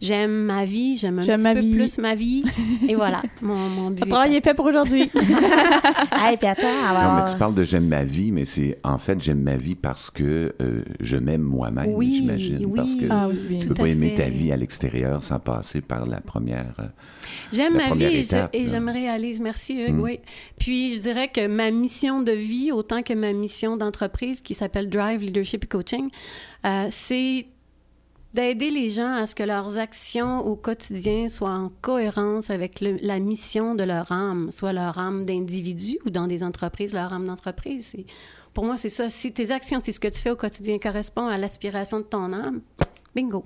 [0.00, 1.74] j'aime ma vie, j'aime un J'aime petit ma peu vie.
[1.74, 2.44] plus ma vie.
[2.88, 4.04] Et voilà, mon, mon but.
[4.04, 5.10] Le travail est fait pour aujourd'hui.
[6.20, 8.98] Hey, puis attends, va Non, mais tu parles de j'aime ma vie, mais c'est en
[8.98, 12.66] fait j'aime ma vie parce que euh, je m'aime moi-même, Oui, j'imagine.
[12.66, 12.72] oui.
[12.76, 15.80] Parce que Ah oui, bien tu peux pas aimer ta vie à l'extérieur sans passer
[15.80, 16.74] par la première.
[16.80, 16.84] euh,
[17.52, 19.40] J'aime la ma vie première et je, étape, et je me réalise.
[19.40, 19.94] Merci, Hugues.
[19.94, 20.00] Mm.
[20.02, 20.20] Oui.
[20.58, 24.88] Puis, je dirais que ma mission de vie, autant que ma mission d'entreprise, qui s'appelle
[24.90, 26.08] Drive Leadership et Coaching,
[26.66, 27.46] euh, c'est
[28.34, 32.98] d'aider les gens à ce que leurs actions au quotidien soient en cohérence avec le-
[33.00, 37.26] la mission de leur âme, soit leur âme d'individu ou dans des entreprises, leur âme
[37.26, 37.96] d'entreprise.
[38.54, 39.08] Pour moi, c'est ça.
[39.08, 42.32] Si tes actions, si ce que tu fais au quotidien correspond à l'aspiration de ton
[42.32, 42.60] âme,
[43.14, 43.44] bingo.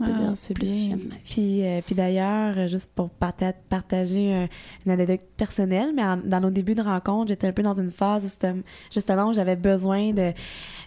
[0.00, 0.96] Ah, c'est plus bien.
[1.24, 4.46] Puis, euh, puis d'ailleurs, euh, juste pour parta- partager euh,
[4.86, 7.90] une anecdote personnelle, mais en- dans nos débuts de rencontre, j'étais un peu dans une
[7.90, 8.62] phase justem-
[8.92, 10.32] justement où j'avais besoin de,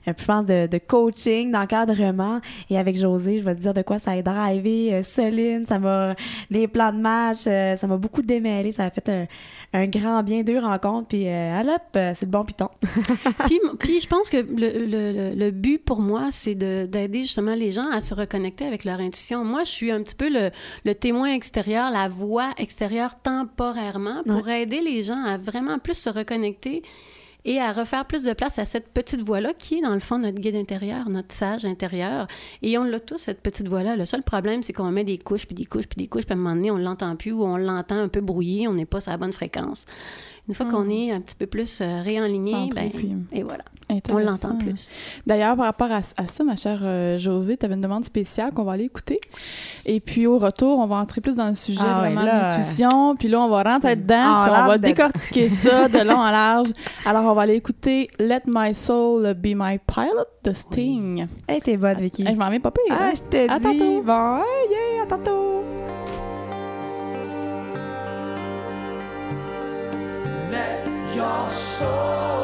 [0.08, 2.40] je pense, de, de coaching, d'encadrement.
[2.70, 5.68] Et avec José, je vais te dire de quoi ça a drivé euh, solide.
[5.68, 6.16] Ça m'a,
[6.50, 8.72] les plans de match, euh, ça m'a beaucoup démêlé.
[8.72, 9.26] Ça a fait un,
[9.74, 11.08] un grand bien, deux rencontres.
[11.10, 12.70] Puis, allop, euh, c'est le bon piton.
[13.46, 17.22] puis, puis je pense que le, le- le- le but pour moi, c'est de- d'aider
[17.22, 19.46] justement les gens à se reconnecter avec leur intuition.
[19.46, 20.50] Moi, je suis un petit peu le,
[20.84, 26.10] le témoin extérieur, la voix extérieure temporairement pour aider les gens à vraiment plus se
[26.10, 26.82] reconnecter
[27.46, 30.20] et à refaire plus de place à cette petite voix-là qui est dans le fond
[30.20, 32.28] notre guide intérieur, notre sage intérieur.
[32.62, 33.96] Et on l'a tous, cette petite voix-là.
[33.96, 36.34] Le seul problème, c'est qu'on met des couches, puis des couches, puis des couches, puis
[36.34, 38.86] à un moment donné, on l'entend plus ou on l'entend un peu brouillé, on n'est
[38.86, 39.86] pas sur la bonne fréquence.
[40.48, 43.64] Une fois qu'on est un petit peu plus euh, réaligné, Centré, ben, puis- et voilà,
[44.10, 44.92] on l'entend plus.
[45.26, 48.52] D'ailleurs, par rapport à, à ça, ma chère euh, Josée, tu avais une demande spéciale
[48.52, 49.20] qu'on va aller écouter.
[49.86, 52.58] Et puis, au retour, on va entrer plus dans le sujet Ah vraiment là, de
[52.58, 53.16] l'intuition.
[53.16, 56.70] Puis là, on va rentrer dedans, puis on va décortiquer ça de long en large.
[57.06, 61.28] Alors, on va aller écouter Let My Soul Be My Pilot de Sting.
[61.48, 62.24] Hey, t'es bonne, Vicky.
[62.28, 62.84] Hey, je m'en mets pas pire.
[63.00, 63.12] Ah, hein?
[63.16, 63.64] je te À dis.
[63.64, 64.02] tantôt.
[64.02, 65.51] Bon, hey, yeah, à tantôt.
[71.32, 72.41] Let your soul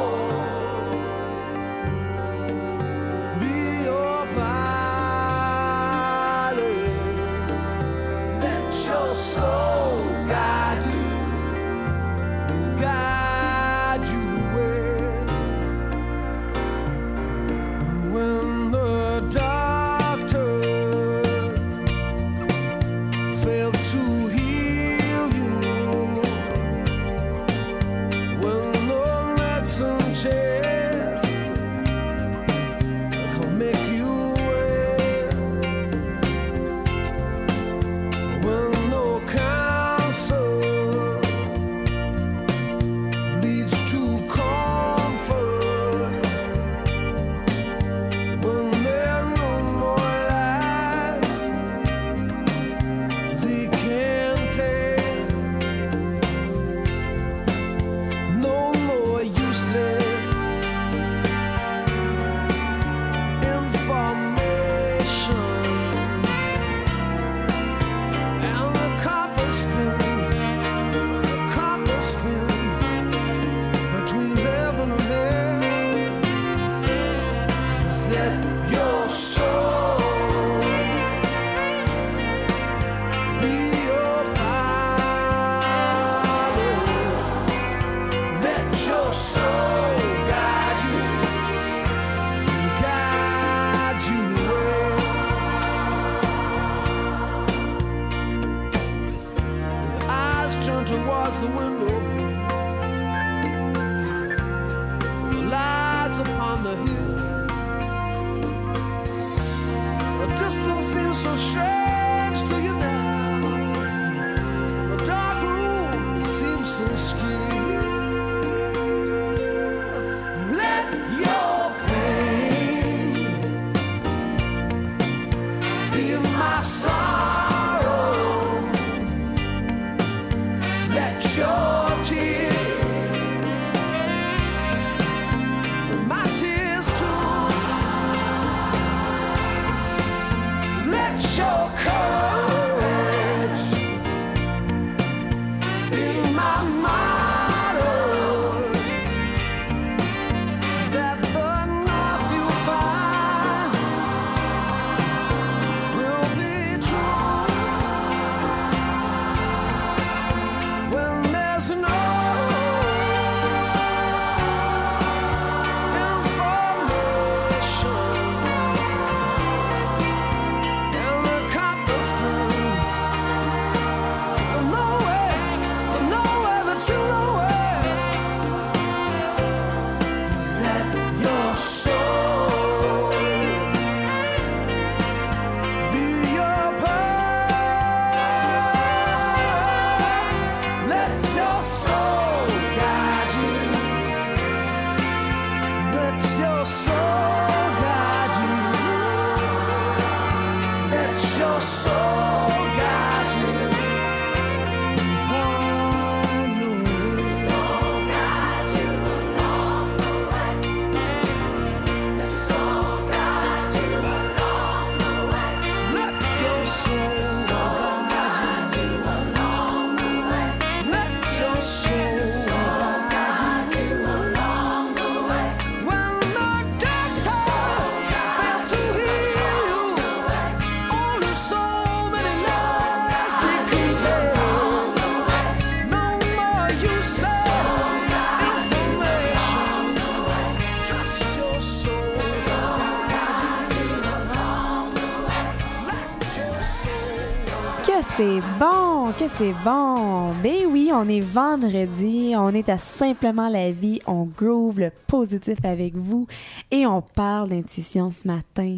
[249.18, 250.34] que c'est bon.
[250.44, 255.58] Ben oui, on est vendredi, on est à Simplement la vie, on groove le positif
[255.64, 256.28] avec vous
[256.72, 258.78] et on parle d'intuition ce matin.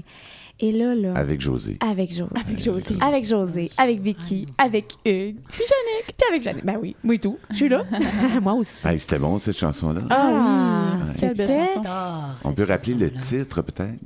[0.62, 1.78] Et là, là, Avec José.
[1.80, 2.30] avec José.
[2.46, 2.96] Avec José.
[3.02, 5.38] Avec José, avec Vicky, avec Hugues.
[5.52, 6.06] Puis Jannick.
[6.18, 6.66] Puis avec Jannick.
[6.66, 7.38] Ben oui, moi et tout.
[7.50, 7.84] Je suis là.
[8.42, 8.86] Moi aussi.
[8.88, 10.02] Hey, C'était bon, cette chanson-là.
[10.10, 11.84] Ah oui, quelle belle chanson.
[12.44, 14.00] On peut rappeler le titre, peut-être?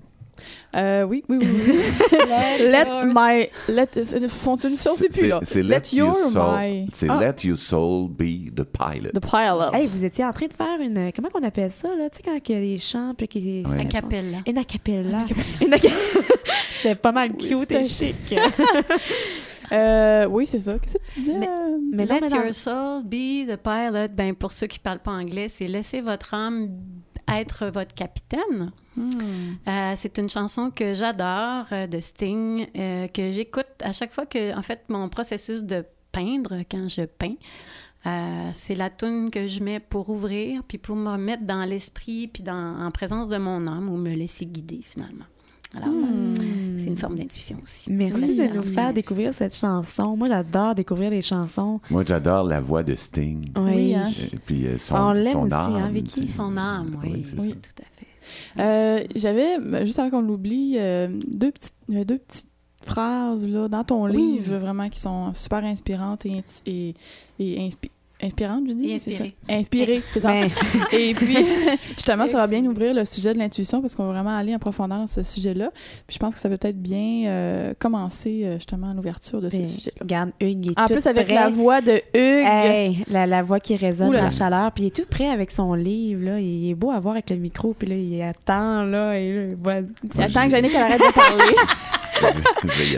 [0.76, 1.48] Euh, oui, oui, oui.
[1.67, 1.80] oui.
[2.60, 3.48] let my...
[3.67, 4.28] Let...
[4.30, 5.39] Font une chose, c'est plus là.
[5.43, 6.88] C'est Let, your, soul, my...
[6.93, 7.19] c'est Ah.
[7.19, 9.12] Let Your Soul Be the Pilot.
[9.13, 9.74] The pilot.
[9.74, 11.12] Hey, vous étiez en train de faire une.
[11.15, 12.10] Comment qu'on appelle ça, là?
[12.10, 13.63] Tu sais, quand il y a des chants, puis qui.
[13.65, 13.82] Ouais.
[13.82, 14.39] Un capella.
[14.48, 15.26] Une acapella.
[15.62, 15.96] Une acapella.
[16.82, 18.15] C'était pas mal cute c'est et chic.
[19.74, 20.78] Euh, oui, c'est ça.
[20.80, 21.40] Qu'est-ce que tu disais?
[21.92, 24.10] Mais- Let your soul be the pilot.
[24.16, 26.70] Ben, pour ceux qui parlent pas anglais, c'est laisser votre âme
[27.28, 28.72] être votre capitaine.
[28.98, 29.12] Hmm.
[29.68, 34.26] Euh, c'est une chanson que j'adore euh, de Sting, euh, que j'écoute à chaque fois
[34.26, 37.36] que, en fait, mon processus de peindre, quand je peins,
[38.06, 42.28] euh, c'est la tune que je mets pour ouvrir, puis pour me mettre dans l'esprit,
[42.28, 45.26] puis dans, en présence de mon âme, ou me laisser guider, finalement.
[45.76, 46.34] Alors, Hmm.
[46.84, 47.91] C'est une forme d'intuition aussi.
[47.91, 50.15] Merci de nous faire découvrir cette chanson.
[50.17, 51.80] Moi, j'adore découvrir les chansons.
[51.89, 53.52] Moi, j'adore la voix de Sting.
[53.58, 54.10] Oui, hein.
[54.34, 56.22] Et puis euh, son, On l'aime aussi, hein, âme, Vicky?
[56.24, 56.30] sais.
[56.30, 58.08] Son âme, oui, Oui, oui, tout à fait.
[58.60, 62.48] Euh, J'avais, euh, juste avant qu'on l'oublie, euh, deux, petites, deux petites
[62.84, 64.15] phrases là, dans ton Oui.
[64.17, 66.93] livre vraiment qui sont super inspirantes et, et,
[67.39, 67.69] et
[68.24, 68.92] inspi- inspirantes, je dis?
[68.92, 69.24] Et c'est ça?
[69.50, 70.34] Inspirées, c'est ça.
[70.92, 71.38] Et puis,
[71.96, 74.60] justement, ça va bien ouvrir le sujet de l'intuition parce qu'on va vraiment aller en
[74.60, 75.72] profondeur dans ce sujet-là.
[76.08, 79.58] Puis je pense que ça peut peut-être bien euh, commencer euh, justement l'ouverture de ce
[79.58, 79.98] ben, sujet-là.
[80.02, 81.36] regarde, Hugues, il est En tout plus, avec prêt.
[81.36, 82.14] la voix de Hugues.
[82.14, 85.28] Hey, la, la voix qui résonne, Ouh là la chaleur, puis il est tout prêt
[85.30, 86.40] avec son livre, là.
[86.40, 89.44] Il est beau à voir avec le micro, puis là, il attend, là, et là,
[89.50, 89.76] il voit...
[90.16, 91.56] Il attend que Jannick arrête de parler.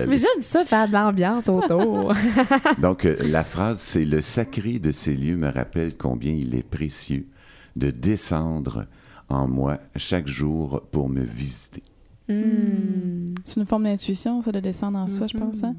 [0.08, 2.14] Mais j'aime ça, faire de l'ambiance autour.
[2.82, 6.64] Donc, euh, la phrase, c'est Le sacré de ces lieux me rappelle combien il est
[6.64, 7.26] précieux
[7.76, 8.86] de descendre
[9.30, 11.84] en moi chaque jour pour me visiter.
[12.30, 13.26] Hmm.
[13.44, 15.64] C'est une forme d'intuition, ça, de descendre en soi, je pense.
[15.64, 15.76] Hein?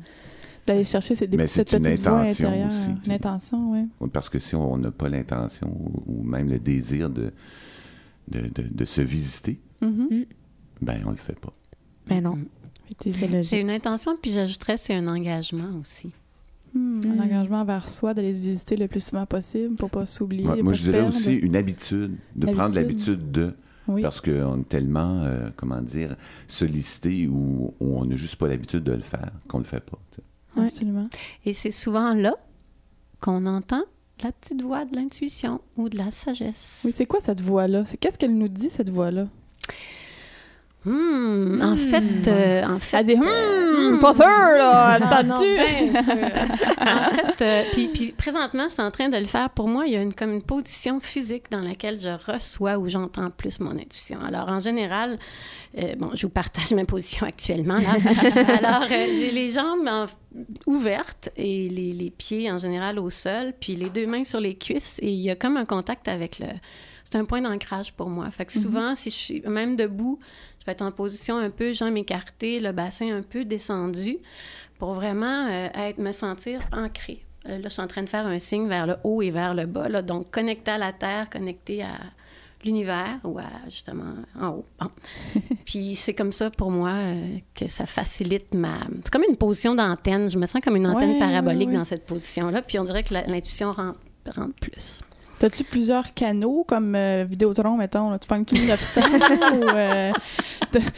[0.66, 2.68] D'aller chercher ces, des- Mais cette c'est une petite voix intérieure.
[2.68, 3.06] aussi, sais.
[3.06, 4.08] Une intention, oui.
[4.12, 5.68] Parce que si on n'a pas l'intention
[6.06, 7.32] ou, même le désir de,
[8.28, 10.24] de, de- de se visiter, Mhm.
[10.82, 11.52] ben on le fait pas.
[12.08, 12.38] Mais non,
[13.00, 16.08] c'est une intention, puis j'ajouterais, c'est un engagement aussi.
[16.74, 17.18] Hmm, Mm.
[17.18, 20.62] Un engagement vers soi, d'aller se visiter le plus souvent possible pour pas s'oublier.
[20.62, 21.16] Moi, je dirais perdre.
[21.16, 23.30] aussi une habitude, de prendre L'habitude.
[23.32, 23.54] de,
[23.88, 24.02] Oui.
[24.02, 26.16] parce qu'on est tellement, euh, comment dire,
[26.48, 29.98] sollicité ou, on n'a juste pas l'habitude de le faire qu'on le fait pas.
[30.12, 30.60] tu sais.
[30.60, 31.08] Ouais, Absolument.
[31.46, 32.34] Et c'est souvent là
[33.20, 33.84] qu'on entend
[34.22, 36.80] la petite voix de l'intuition ou de la sagesse.
[36.84, 37.84] Oui, c'est quoi cette voix-là?
[37.86, 39.28] C'est Qu'est-ce qu'elle nous dit, cette voix-là?
[40.86, 45.90] Hmm, En fait, euh, en fait, Elle dit, hum, pas sûr, là, non, t'as-tu?
[45.90, 46.12] bien sûr.
[46.80, 49.50] en fait, euh, puis, puis présentement, je suis en train de le faire.
[49.50, 52.88] Pour moi, il y a une, comme une position physique dans laquelle je reçois ou
[52.88, 54.20] j'entends plus mon intuition.
[54.20, 55.18] Alors, en général,
[55.76, 57.78] euh, bon, je vous partage ma position actuellement.
[57.78, 57.94] Là.
[58.58, 60.06] Alors, euh, j'ai les jambes en-
[60.66, 64.54] ouvertes et les, les pieds en général au sol, puis les deux mains sur les
[64.54, 64.98] cuisses.
[65.02, 66.46] Et il y a comme un contact avec le...
[67.08, 68.28] C'est un point d'ancrage pour moi.
[68.32, 70.18] Fait que souvent, si je suis même debout,
[70.66, 74.18] je vais être en position un peu jambes écartées, le bassin un peu descendu,
[74.80, 77.24] pour vraiment euh, être, me sentir ancrée.
[77.48, 79.54] Euh, là, je suis en train de faire un signe vers le haut et vers
[79.54, 79.88] le bas.
[79.88, 81.98] Là, donc, connecté à la Terre, connecté à
[82.64, 84.64] l'univers ou à, justement, en haut.
[84.80, 84.90] Bon.
[85.64, 88.78] Puis c'est comme ça, pour moi, euh, que ça facilite ma...
[89.04, 90.28] C'est comme une position d'antenne.
[90.28, 91.78] Je me sens comme une antenne Ouais, parabolique ouais, ouais.
[91.78, 92.62] dans cette position-là.
[92.62, 94.00] Puis on dirait que l'intuition rentre,
[94.34, 95.00] rentre plus.
[95.38, 98.10] T'as-tu plusieurs canaux, comme euh, Vidéotron, mettons?
[98.10, 98.18] Là?
[98.18, 99.00] Tu prends tout le 900
[99.54, 99.68] ou...
[99.68, 100.12] euh,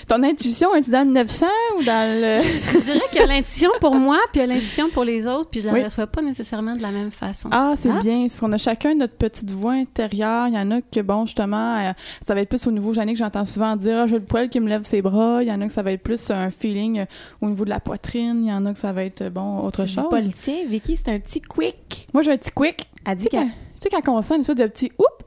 [0.07, 1.47] ton intuition, est-tu dans le 900
[1.79, 2.43] ou dans le...
[2.73, 5.27] Je dirais qu'il y a l'intuition pour moi, puis il y a l'intuition pour les
[5.27, 5.83] autres, puis je la Oui.
[5.83, 7.49] reçois pas nécessairement de la même façon.
[7.51, 7.99] Ah, c'est Ah.
[8.01, 8.23] bien.
[8.23, 10.47] Parce qu'on a chacun notre petite voix intérieure.
[10.49, 11.93] Il y en a que, bon, justement, euh,
[12.25, 14.61] ça va être plus au niveau, Jannick, j'entends souvent dire, ah, j'ai le poil qui
[14.61, 15.43] me lève ses bras.
[15.43, 17.05] Il y en a que ça va être plus un feeling euh,
[17.41, 18.43] au niveau de la poitrine.
[18.45, 20.11] Il y en a que ça va être, euh, bon, autre Tu dis chose.
[20.11, 22.07] pas le tien, Vicky, c'est un petit quick.
[22.15, 22.89] Moi, j'ai un petit quick.
[23.05, 23.49] Elle dit qu'elle...
[23.81, 25.23] tu sais, quand on sent une espèce de petit oup,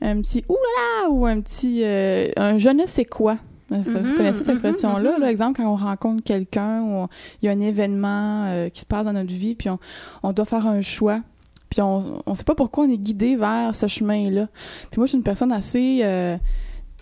[0.00, 3.38] un petit oulala ou un petit euh, un je ne sais quoi.
[3.68, 5.20] Vous Mhm, connaissez cette mhm, expression-là, mhm.
[5.20, 7.08] là, exemple, quand on rencontre quelqu'un ou
[7.42, 9.78] il y a un événement euh, qui se passe dans notre vie, puis on,
[10.22, 11.20] on doit faire un choix.
[11.68, 14.46] Puis on ne sait pas pourquoi on est guidé vers ce chemin-là.
[14.90, 16.36] Puis moi, je suis une personne assez euh,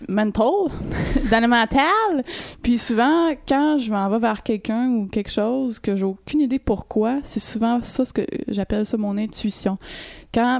[0.09, 0.45] mental,
[1.31, 2.23] dans le mental.
[2.61, 6.59] Puis souvent, quand je m'en vais vers quelqu'un ou quelque chose que j'ai aucune idée
[6.59, 9.77] pourquoi, c'est souvent ça ce que j'appelle ça mon intuition.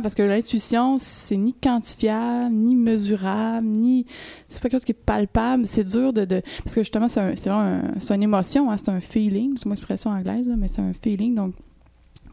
[0.01, 4.05] Parce que l'intuition, c'est ni quantifiable, ni mesurable, ni
[4.47, 5.65] c'est pas quelque chose qui est palpable.
[5.65, 6.25] C'est dur de,
[6.63, 9.55] parce que justement, c'est un, un- une émotion, hein, c'est un feeling.
[9.57, 11.35] C'est une expression anglaise, mais c'est un feeling.
[11.35, 11.53] Donc,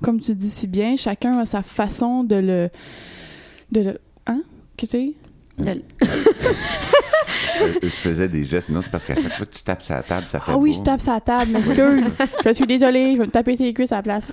[0.02, 2.70] comme tu dis si bien, chacun a sa façon de le.
[3.72, 3.98] de le.
[4.26, 4.42] Hein?
[4.76, 5.12] Que c'est?
[5.58, 5.82] Le-
[7.60, 8.70] Euh, je faisais des gestes.
[8.70, 10.70] Non, c'est parce qu'à chaque fois que tu tapes la table, ça fait Ah oui,
[10.70, 10.78] boum.
[10.78, 12.16] je tape sa table, m'excuse.
[12.44, 14.32] je suis désolée, je vais me taper ses cuisses à la place.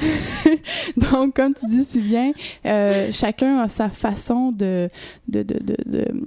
[0.96, 2.32] Donc, comme tu dis si bien,
[2.66, 4.90] euh, chacun a sa façon de,
[5.28, 6.22] de, de, de, de-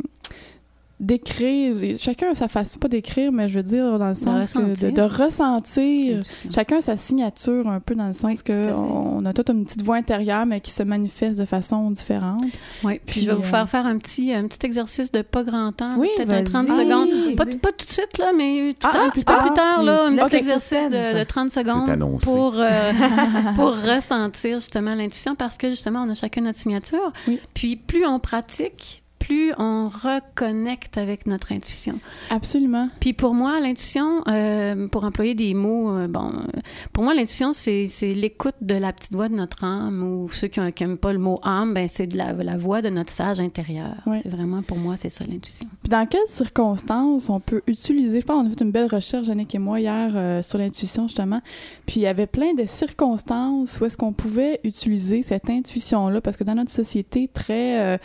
[1.00, 1.76] d'écrire.
[1.98, 4.94] Chacun a sa façon, pas d'écrire, mais je veux dire dans le sens de, ressentir.
[4.94, 6.18] de ressentir.
[6.18, 6.50] L'intuition.
[6.52, 8.72] Chacun a sa signature un peu dans le sens que fait.
[8.72, 12.44] on a toute une petite voix intérieure, mais qui se manifeste de façon différente.
[12.84, 15.22] Oui, puis, Puis, je vais vous euh, faire faire un petit, un petit exercice de
[15.22, 16.86] pas grand temps, Oui, peut-être un 30 vas-y.
[16.86, 17.36] secondes.
[17.36, 19.56] Pas, pas tout de suite, là, mais tout Ah, à- un plus pas tard, plus
[19.56, 22.92] tard, tu- là, tu un petit exercice de, de 30 secondes pour, euh,
[23.56, 27.14] pour ressentir justement l'intuition parce que justement, on a chacun notre signature.
[27.28, 27.40] Oui.
[27.54, 32.00] Puis plus on pratique, plus on reconnecte avec notre intuition.
[32.30, 32.90] Absolument.
[33.00, 36.60] Puis pour moi, l'intuition, euh, pour employer des mots, euh, bon, euh,
[36.94, 40.48] pour moi, l'intuition, c'est c'est l'écoute de la petite voix de notre âme, ou ceux
[40.48, 43.40] qui n'aiment pas le mot âme, ben c'est de la, la voix de notre sage
[43.40, 43.96] intérieur.
[44.06, 44.22] Ouais.
[44.24, 45.68] C'est vraiment, pour moi, c'est ça l'intuition.
[45.84, 49.28] Puis dans quelles circonstances on peut utiliser, je pense qu'on a fait une belle recherche,
[49.28, 51.42] Yannick et moi, hier, euh, sur l'intuition, justement,
[51.86, 56.38] puis il y avait plein de circonstances où est-ce qu'on pouvait utiliser cette intuition-là, parce
[56.38, 58.00] que dans notre société très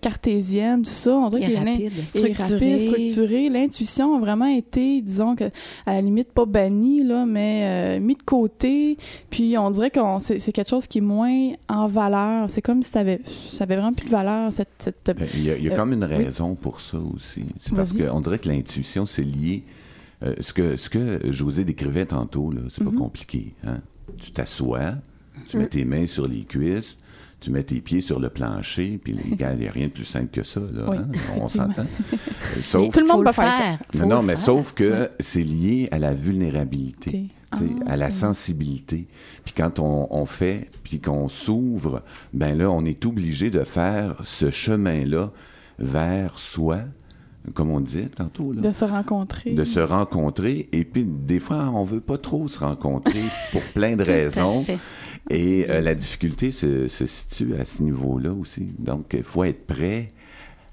[0.00, 3.48] cartésienne, tout ça, on dirait qu'il et rapide, structuré.
[3.48, 5.44] L'intuition a vraiment été, disons, que,
[5.86, 8.96] à la limite, pas bannie, là, mais euh, mis de côté.
[9.30, 12.50] Puis on dirait que c'est quelque chose qui est moins en valeur.
[12.50, 14.68] C'est comme si ça avait, ça avait vraiment plus de valeur, cette...
[14.78, 16.14] cette Ben, Il y a, il y a Euh, comme une oui.
[16.24, 17.44] raison pour ça aussi.
[17.60, 19.62] C'est parce qu'on dirait que l'intuition, c'est lié.
[20.22, 23.52] euh, ce, que, ce que José décrivait tantôt, là, c'est pas compliqué.
[23.66, 23.80] Hein?
[24.18, 24.94] Tu t'assois,
[25.48, 26.96] tu mets tes mains sur les cuisses,
[27.40, 29.92] tu mets tes pieds sur le plancher, puis les gars, il n'y a rien de
[29.92, 30.60] plus simple que ça.
[30.60, 31.08] Là, Oui, hein?
[31.36, 31.86] On s'entend.
[32.56, 34.06] Euh, Mais tout le monde peut faire ça.
[34.06, 34.44] Non, mais faire.
[34.44, 37.28] sauf que c'est lié à la vulnérabilité.
[37.50, 39.06] Ah, à la sensibilité.
[39.44, 44.16] Puis quand on, on fait, puis qu'on s'ouvre, ben là, on est obligé de faire
[44.22, 45.30] ce chemin-là
[45.78, 46.80] vers soi,
[47.54, 48.60] comme on disait tantôt, là.
[48.60, 49.52] de se rencontrer.
[49.52, 50.68] de se rencontrer.
[50.72, 54.14] Et puis, des fois, on veut pas trop se rencontrer pour plein de Tout à
[54.14, 54.64] raisons.
[55.30, 58.74] Et euh, la difficulté se, se situe à ce niveau-là aussi.
[58.78, 60.08] Donc, il faut être prêt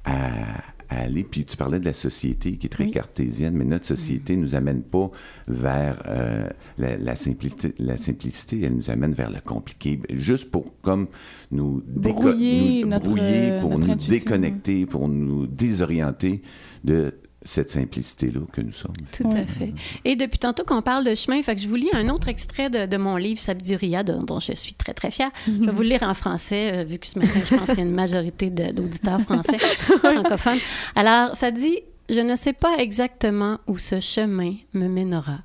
[0.03, 0.57] à,
[0.89, 1.23] à aller.
[1.23, 2.91] Puis tu parlais de la société qui est très Oui.
[2.91, 5.09] cartésienne, mais notre société nous amène pas
[5.47, 10.65] vers euh, la, la simplicité, la simplicité, elle nous amène vers le compliqué, juste pour
[10.81, 11.07] comme
[11.51, 14.13] nous, Brouiller nous notre, brouiller, pour notre nous intuition.
[14.13, 16.41] déconnecter, pour nous désorienter
[16.83, 17.13] de
[17.43, 18.95] cette simplicité-là que nous sommes.
[19.11, 19.73] Tout à fait.
[20.05, 22.69] Et depuis tantôt qu'on parle de chemin, fait que je vous lis un autre extrait
[22.69, 25.31] de, de mon livre Sabduria, de- dont je suis très, très fière.
[25.47, 27.77] Je vais vous le lire en français, euh, vu que ce matin, je pense qu'il
[27.79, 29.57] y a une majorité d'auditeurs français
[30.03, 30.59] francophones.
[30.95, 31.79] Alors, ça dit
[32.09, 35.39] Je ne sais pas exactement où ce chemin me mènera.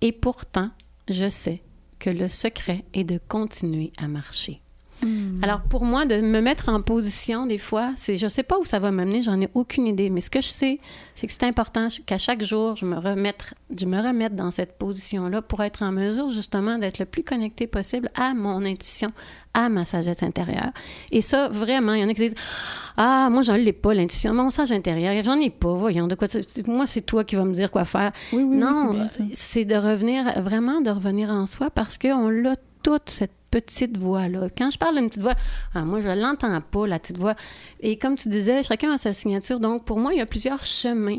[0.00, 0.70] Et pourtant,
[1.08, 1.62] je sais
[1.98, 4.62] que le secret est de continuer à marcher.
[5.42, 8.64] Alors pour moi, de me mettre en position des fois, c'est je sais pas où
[8.64, 10.10] ça va m'amener, j'en ai aucune idée.
[10.10, 10.78] Mais ce que je sais,
[11.14, 14.78] c'est que c'est important qu'à chaque jour, je me remette, je me remette dans cette
[14.78, 19.12] position-là pour être en mesure justement d'être le plus connecté possible à mon intuition,
[19.54, 20.70] à ma sagesse intérieure.
[21.10, 22.34] Et ça, vraiment, il y en a qui disent
[22.96, 25.72] ah moi j'en l'ai pas l'intuition, mon sage intérieur, j'en ai pas.
[25.72, 26.26] Voyons de quoi.
[26.66, 28.12] Moi c'est toi qui vas me dire quoi faire.
[28.32, 28.94] Oui, oui, Non,
[29.32, 34.48] c'est de revenir, vraiment de revenir en soi parce qu'on l'a toute cette petite voix-là.
[34.56, 35.34] Quand je parle d'une petite voix,
[35.74, 37.34] ah, moi, je l'entends pas, la petite voix.
[37.80, 39.60] Et comme tu disais, chacun a sa signature.
[39.60, 41.18] Donc, pour moi, il y a plusieurs chemins.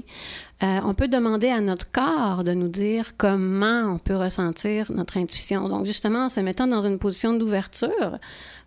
[0.63, 5.17] Euh, on peut demander à notre corps de nous dire comment on peut ressentir notre
[5.17, 5.67] intuition.
[5.69, 8.19] Donc, justement, en se mettant dans une position d'ouverture,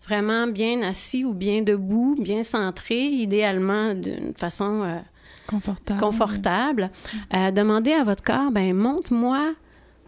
[0.07, 4.83] vraiment bien assis ou bien debout, bien centré, idéalement d'une façon...
[4.83, 4.99] euh,
[5.47, 6.01] Confortable.
[6.01, 6.91] confortable,
[7.35, 9.53] euh, demandez à votre corps, ben montre-moi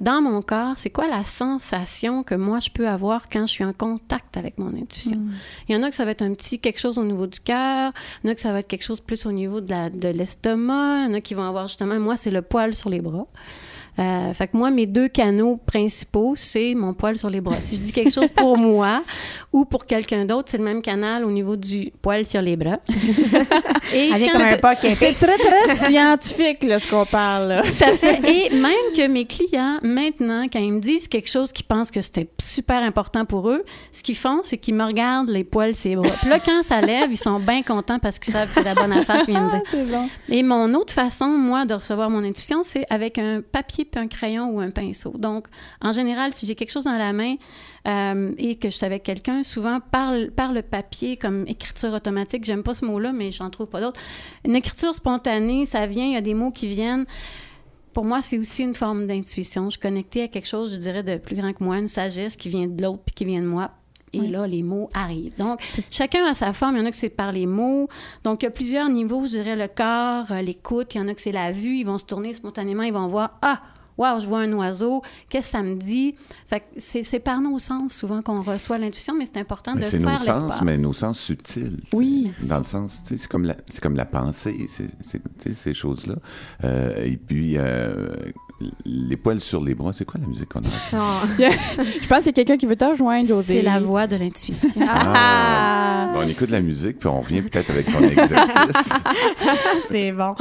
[0.01, 3.65] dans mon corps, c'est quoi la sensation que moi je peux avoir quand je suis
[3.65, 5.19] en contact avec mon intuition?
[5.19, 5.33] Mm.
[5.69, 7.41] Il y en a que ça va être un petit quelque chose au niveau du
[7.41, 7.93] cœur,
[8.23, 9.91] il y en a que ça va être quelque chose plus au niveau de la-
[9.91, 12.91] de l'estomac, il y en a qui vont avoir justement, moi c'est le poil sur
[12.91, 13.27] les bras.
[13.99, 17.61] Euh, fait que moi, mes deux canaux principaux, c'est mon poil sur les bras.
[17.61, 19.03] Si je dis quelque chose pour moi
[19.53, 22.79] ou pour quelqu'un d'autre, c'est le même canal au niveau du poil sur les bras.
[23.95, 27.49] Et Avec quand- un C'est très, très scientifique, là, ce qu'on parle.
[27.49, 27.63] là.
[27.63, 28.19] tout à fait.
[28.31, 32.01] Et même que mes clients, maintenant, quand ils me disent quelque chose qu'ils pensent que
[32.03, 35.91] c'était super important pour eux, ce qu'ils font, c'est qu'ils me regardent les poils sur
[35.91, 36.11] les bras.
[36.21, 38.75] Puis là, quand ça lève, ils sont bien contents parce qu'ils savent que c'est la
[38.75, 39.99] bonne affaire qu'ils viennent de dire.
[39.99, 40.09] Bon.
[40.29, 44.09] Et mon autre façon, moi, de recevoir mon intuition, c'est avec un papier puis un
[44.09, 45.13] crayon ou un pinceau.
[45.19, 45.47] Donc,
[45.81, 47.37] en général, si j'ai quelque chose dans la main
[47.87, 51.93] euh, et que je suis avec quelqu'un, souvent par, le- par le papier, comme écriture
[51.93, 54.01] automatique, j'aime pas ce mot-là, mais j'en trouve pas d'autre.
[54.45, 57.07] Une écriture spontanée, ça vient, il y a des mots qui viennent.
[57.93, 59.65] pour moi, c'est aussi une forme d'intuition.
[59.67, 62.37] Je suis connectée à quelque chose, je dirais, de plus grand que moi, une sagesse
[62.37, 63.71] qui vient de l'autre puis qui vient de moi.
[64.13, 64.29] Et Oui.
[64.29, 65.37] là, les mots arrivent.
[65.37, 65.61] Donc,
[65.91, 66.77] chacun a sa forme.
[66.77, 67.89] Il y en a que c'est par les mots.
[68.23, 70.95] Donc, il y a plusieurs niveaux, je dirais, le corps, euh, l'écoute.
[70.95, 71.79] Il y en a que c'est la vue.
[71.79, 72.83] Ils vont se tourner spontanément.
[72.83, 73.61] Ils vont voir, ah,
[73.99, 75.03] wow, je vois un oiseau.
[75.29, 76.15] Qu'est-ce que ça me dit?
[76.49, 79.83] Fait que c'est c'est par nos sens, souvent, qu'on reçoit l'intuition, mais c'est important Mais
[79.83, 80.63] de c'est faire nos sens, l'espace.
[80.63, 81.79] mais nos sens subtils.
[81.93, 82.31] Oui.
[82.43, 85.51] Dans le sens, tu sais, c'est comme la, c'est comme la pensée, c'est, c'est- tu
[85.51, 86.15] sais, ces choses-là.
[86.65, 88.07] Euh, et puis, euh,
[88.87, 90.63] les poils sur les bras, c'est quoi la musique qu'on a?
[91.39, 93.57] Je pense qu'il y a quelqu'un qui veut te rejoindre, José.
[93.59, 94.71] C'est la voix de l'intuition.
[94.89, 96.09] Ah!
[96.13, 98.89] Bon, on écoute la musique, puis on revient peut-être avec ton exercice.
[99.91, 100.35] C'est bon.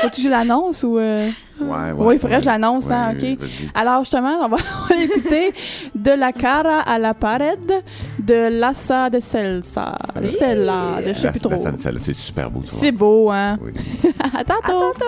[0.00, 0.98] Faut-tu que je l'annonce ou...
[0.98, 1.30] euh?
[1.60, 1.92] Ouais, ouais.
[1.96, 3.48] Oui, il faudrait que je l'annonce, hein, Ouais, OK.
[3.74, 4.56] Alors, justement, on va,
[5.02, 5.52] écouter
[5.94, 7.82] De la cara à la pared
[8.18, 9.94] de Lassa de Celsa.
[10.20, 11.54] De Cella, de je sais plus trop.
[11.98, 12.62] C'est super beau.
[12.64, 13.58] C'est beau, hein?
[13.62, 13.72] Oui.
[14.36, 14.92] À tantôt!
[14.94, 15.04] De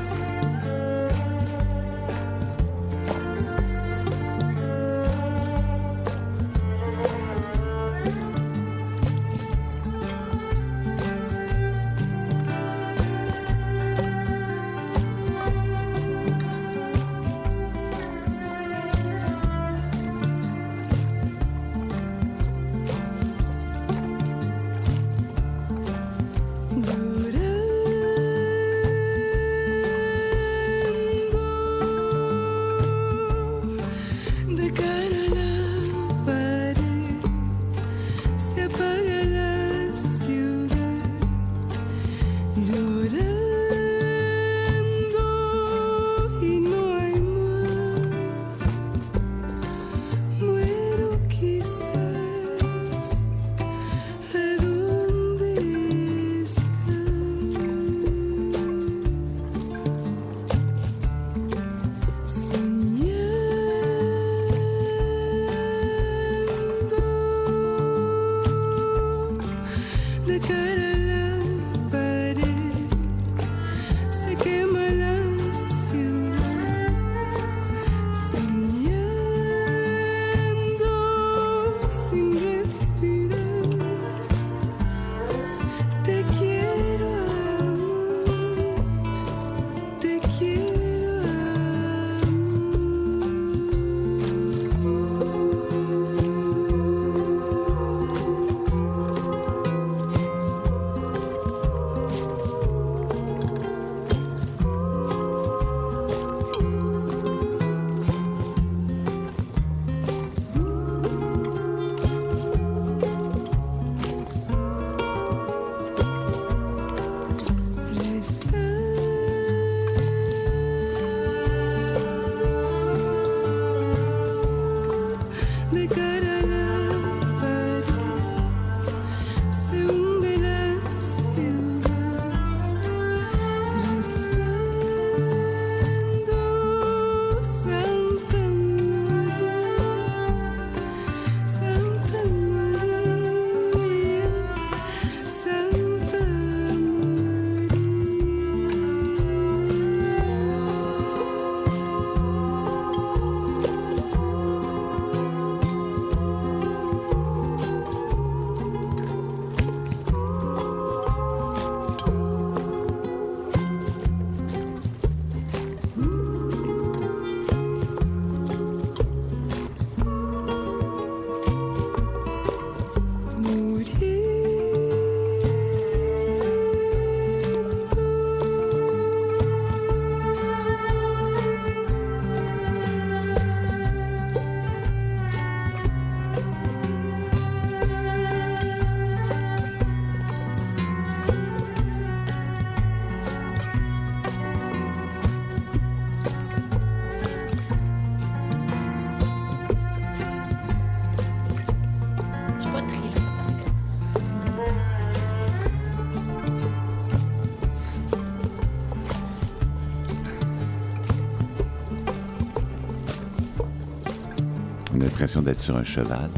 [215.25, 216.29] l'impression d'être sur un cheval.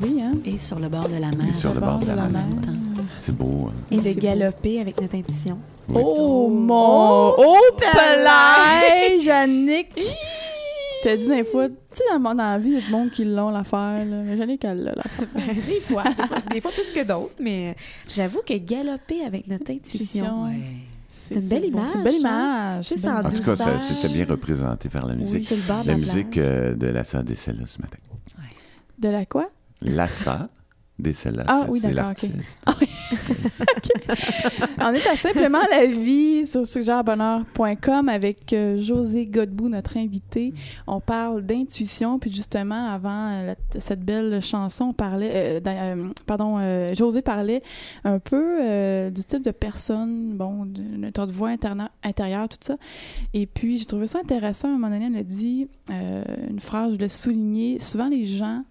[0.00, 0.32] Oui, hein?
[0.44, 1.48] Et sur le bord de la mer.
[1.48, 2.44] Et sur le bord de la mer.
[2.62, 2.72] Attends.
[3.20, 3.68] C'est beau.
[3.68, 3.72] hein?
[3.90, 5.58] Et de galoper avec notre intuition.
[5.88, 6.00] Oui.
[6.04, 7.34] Oh, mon...
[7.36, 9.88] Oh, pelage, Annick!
[9.98, 12.78] Je te dis des fois, tu sais, dans, le monde- dans la vie, il y
[12.78, 14.22] a du monde qui l'ont l'affaire, là.
[14.24, 15.26] Mais j'allais qu'elle l'a l'affaire.
[15.34, 17.74] Ben, des fois, des fois, des fois plus que d'autres, mais
[18.08, 20.46] j'avoue que galoper avec notre intuition.
[21.08, 22.76] C'est une belle image, C'est une belle hein?
[22.78, 22.92] image.
[22.92, 25.46] Une en belle En tout cas, c'était bien représenté par la oui, musique.
[25.48, 27.98] sur le bord de la la musique euh, de Lassa Dessella ce matin.
[29.02, 29.50] De la quoi?
[29.80, 30.48] Lassa
[31.02, 32.10] Dessella, Ah, c'est oui, c'est d'accord,
[32.68, 32.76] ok.
[34.80, 40.54] On est à Simplement la vie sur suggèrebonheur.com avec euh, José Godbout, notre invité.
[40.86, 46.56] On parle d'intuition, puis justement, avant euh, la- cette belle chanson, on parlait, euh, pardon,
[46.58, 47.62] euh, José parlait
[48.04, 51.50] un peu du type de personne, bon, de notre voix
[52.04, 52.76] intérieure, tout ça.
[53.34, 54.68] Et puis, j'ai trouvé ça intéressant.
[54.68, 57.78] À un moment donné, elle a dit une phrase, je voulais souligner.
[57.80, 58.64] Souvent, les gens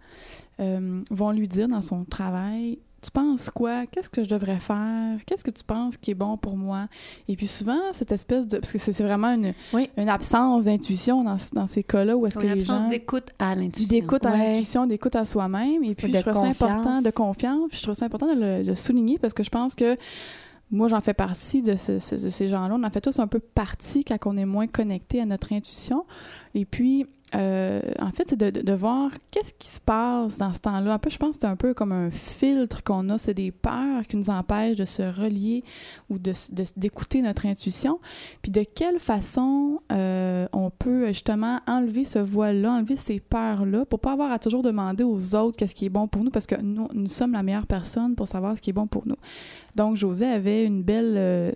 [0.61, 3.87] euh, vont lui dire dans son travail tu penses quoi?
[3.87, 5.17] Qu'est-ce que je devrais faire?
[5.25, 6.85] Qu'est-ce que tu penses qui est bon pour moi?
[7.27, 8.59] Et puis souvent, cette espèce de...
[8.59, 9.89] Parce que c'est vraiment une, Oui.
[9.97, 12.89] une absence d'intuition dans, dans ces cas-là où est-ce que les gens...
[12.89, 13.97] d'écoute à l'intuition.
[13.97, 14.37] D'écoute à Ouais.
[14.49, 15.83] l'intuition, d'écoute à soi-même.
[15.83, 17.69] Et puis, De je trouve ça important, de confiance.
[17.69, 19.97] Puis je trouve ça important de le de souligner parce que je pense que
[20.69, 22.75] moi, j'en fais partie de, ce- ce- de ces gens-là.
[22.79, 26.05] On en fait tous un peu partie quand on est moins connecté à notre intuition.
[26.53, 30.93] Et puis, euh, en fait, c'est de, voir qu'est-ce qui se passe dans ce temps-là.
[30.93, 33.17] Un peu, je pense que c'est un peu comme un filtre qu'on a.
[33.17, 35.63] C'est des peurs qui nous empêchent de se relier
[36.09, 37.99] ou d'écouter notre intuition.
[38.41, 43.99] Puis de quelle façon euh, on peut justement enlever ce voile-là, enlever ces peurs-là pour
[43.99, 46.59] pas avoir à toujours demander aux autres qu'est-ce qui est bon pour nous parce que
[46.61, 49.17] nous, nous sommes la meilleure personne pour savoir ce qui est bon pour nous.
[49.75, 51.51] Donc, José avait une belle euh,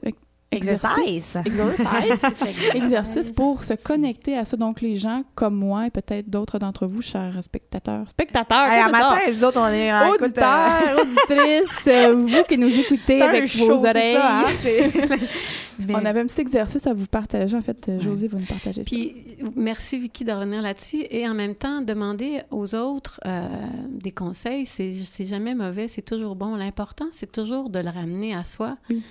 [0.51, 2.25] exercice, Exercice.
[2.73, 4.57] exercice, pour se connecter à ça.
[4.57, 9.17] Donc, les gens comme moi et peut-être d'autres d'entre vous, chers spectateurs, spectateurs, Hey, matin,
[9.27, 13.77] les autres, on est euh, écoute, auditeurs, auditrices, euh, vous qui nous écoutez avec vos
[13.77, 14.17] c'est oreilles.
[15.77, 17.55] ça, On avait un petit exercice à vous partager.
[17.57, 18.89] En fait, euh, José va nous partager ça.
[18.89, 19.15] Puis,
[19.55, 21.05] merci Vicky de revenir là-dessus.
[21.09, 23.47] Et en même temps, demander aux autres euh,
[23.89, 26.55] des conseils, c'est jamais mauvais, c'est toujours bon.
[26.55, 29.01] L'important, c'est toujours de le ramener à soi Oui.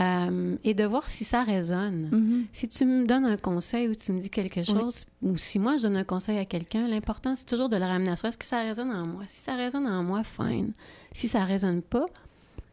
[0.00, 2.08] euh, et de voir si ça résonne.
[2.12, 2.44] Mhm.
[2.52, 5.76] Si tu me donnes un conseil ou tu me dis quelque chose, ou si moi
[5.78, 8.28] je donne un conseil à quelqu'un, l'important c'est toujours de le ramener à soi.
[8.30, 9.22] Est-ce que ça résonne en moi?
[9.26, 10.72] Si ça résonne en moi, fine.
[11.12, 12.06] Si ça résonne pas,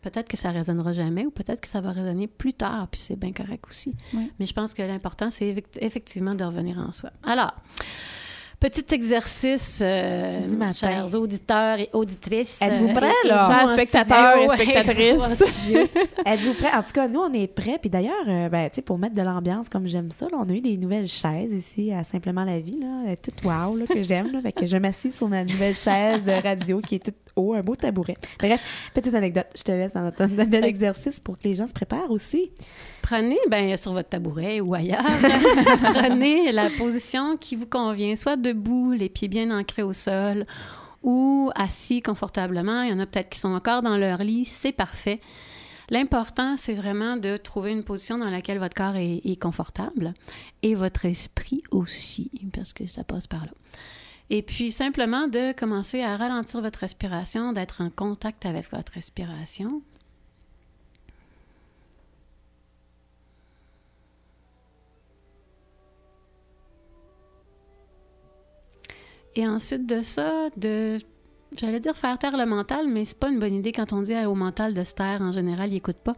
[0.09, 3.15] peut-être que ça résonnera jamais ou peut-être que ça va résonner plus tard, puis c'est
[3.15, 3.95] bien correct aussi.
[4.13, 4.31] Oui.
[4.39, 7.11] Mais je pense que l'important c'est effect- effectivement de revenir en soi.
[7.23, 7.53] Alors,
[8.59, 10.41] petit exercice, euh,
[10.73, 12.59] chers auditeurs et auditrices.
[12.61, 13.47] Êtes-vous euh, prêts, et- et là?
[13.47, 15.43] Chers spectateurs studio, et spectatrices.
[16.25, 16.73] Êtes-vous prêts?
[16.75, 17.77] En tout cas, nous, on est prêts.
[17.79, 20.49] Puis d'ailleurs, euh, ben, tu sais, pour mettre de l'ambiance comme j'aime ça, là, on
[20.49, 23.85] a eu des nouvelles chaises ici à Simplement la vie, là, euh, toute wow, là,
[23.87, 24.31] que j'aime.
[24.31, 24.41] là.
[24.41, 27.61] Fait que je m'assis sur ma nouvelle chaise de radio qui est toute haut, un
[27.61, 28.17] beau tabouret.
[28.39, 28.59] Bref,
[28.93, 29.47] petite anecdote.
[29.55, 32.51] Je te laisse dans notre notre bel exercice pour que les gens se préparent aussi.
[33.09, 35.01] Prenez, ben, sur votre tabouret ou ailleurs,
[35.93, 40.45] prenez la position qui vous convient, soit debout, les pieds bien ancrés au sol,
[41.03, 42.81] ou assis confortablement.
[42.81, 45.21] Il y en a peut-être qui sont encore dans leur lit, c'est parfait.
[45.89, 50.13] L'important, c'est vraiment de trouver une position dans laquelle votre corps est, est confortable
[50.61, 53.51] et votre esprit aussi, parce que ça passe par là.
[54.29, 59.81] Et puis, simplement de commencer à ralentir votre respiration, d'être en contact avec votre respiration.
[69.37, 70.97] Et ensuite de ça, de,
[71.55, 74.15] j'allais dire faire taire le mental, mais c'est pas une bonne idée quand on dit
[74.25, 75.21] au mental de se taire.
[75.21, 76.15] En général, il écoute pas.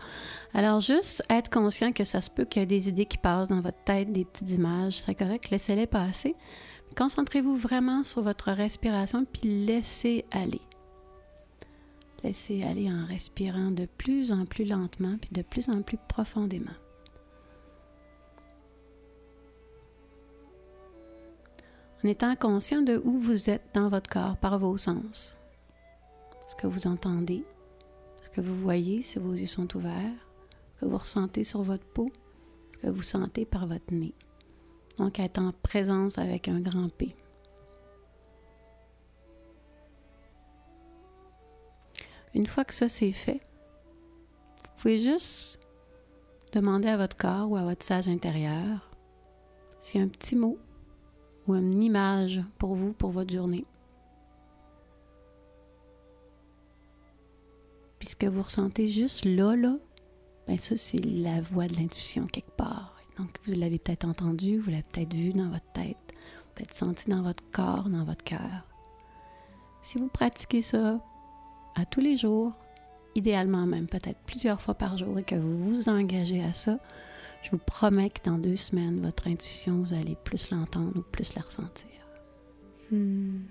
[0.53, 3.49] Alors juste être conscient que ça se peut qu'il y a des idées qui passent
[3.49, 6.33] dans votre tête, des petites images, c'est correct, laissez-les passer.
[6.95, 10.61] Concentrez-vous vraiment sur votre respiration, puis laissez aller.
[12.23, 16.71] Laissez aller en respirant de plus en plus lentement, puis de plus en plus profondément.
[22.03, 25.37] En étant conscient de où vous êtes dans votre corps par vos sens.
[26.47, 27.43] Ce que vous entendez,
[28.21, 30.27] ce que vous voyez si vos yeux sont ouverts,
[30.75, 32.11] ce que vous ressentez sur votre peau,
[32.73, 34.13] ce que vous sentez par votre nez.
[34.97, 37.15] Donc être en présence avec un grand P.
[42.33, 43.41] Une fois que ça c'est fait,
[44.63, 45.59] vous pouvez juste
[46.53, 48.89] demander à votre corps ou à votre sage intérieur
[49.95, 50.59] a un petit mot
[51.49, 53.65] ou une image pour vous, pour votre journée.
[57.97, 59.75] Puis ce que vous ressentez juste là, là,
[60.47, 62.95] ben ça, c'est la voix de l'intuition quelque part.
[63.17, 65.97] Donc, vous l'avez peut-être entendu, vous l'avez peut-être vu dans votre tête,
[66.55, 68.65] peut-être senti dans votre corps, dans votre cœur.
[69.81, 70.99] Si vous pratiquez ça
[71.75, 72.53] à tous les jours,
[73.15, 76.79] idéalement même peut-être plusieurs fois par jour, et que vous vous engagez à ça,
[77.41, 81.33] je vous promets que dans deux semaines, votre intuition, vous allez plus l'entendre ou plus
[81.35, 81.89] la ressentir.
[82.91, 83.41] Hmm.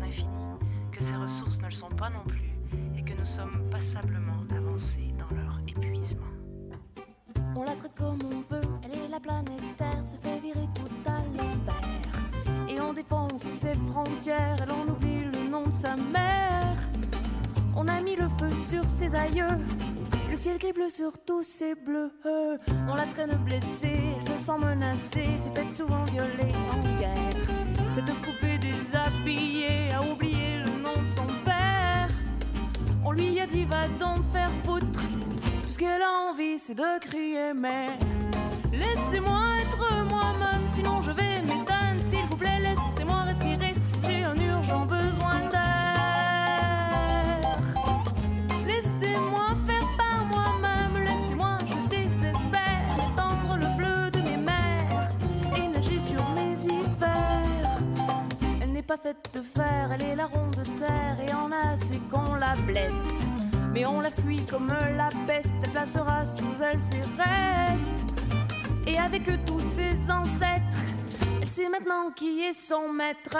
[0.00, 0.06] Pas
[0.90, 2.52] que ses ressources ne le sont pas non plus,
[2.96, 6.26] et que nous sommes passablement avancés dans leur épuisement.
[7.56, 10.88] On la traite comme on veut, elle est la planète Terre, se fait virer tout
[11.06, 12.68] à l'envers.
[12.68, 16.76] Et on défonce ses frontières, elle en oublie le nom de sa mère.
[17.76, 19.58] On a mis le feu sur ses aïeux,
[20.30, 22.12] le ciel qui bleu sur tous ses bleus.
[22.88, 27.14] On la traîne blessée, elle se sent menacée, s'est faite souvent violer en guerre.
[27.94, 28.43] Cette poupée
[33.54, 35.00] dit va donc te faire foutre.
[35.62, 37.86] Tout ce qu'elle a envie, c'est de crier, mais
[38.72, 42.02] laissez-moi être moi-même, sinon je vais m'éteindre.
[42.04, 43.74] S'il vous plaît, laissez-moi respirer.
[44.04, 45.60] J'ai un urgent besoin d'air.
[48.66, 55.12] Laissez-moi faire par moi-même, laissez-moi, je désespère, étendre le bleu de mes mers
[55.56, 57.78] et nager sur mes hivers.
[58.60, 61.76] Elle n'est pas faite de fer, elle est la ronde de terre et en a
[61.76, 63.26] c'est qu'on la blesse.
[63.74, 68.06] Mais on la fuit comme la peste, elle placera sous elle ses restes.
[68.86, 70.78] Et avec tous ses ancêtres,
[71.42, 73.36] elle sait maintenant qui est son maître.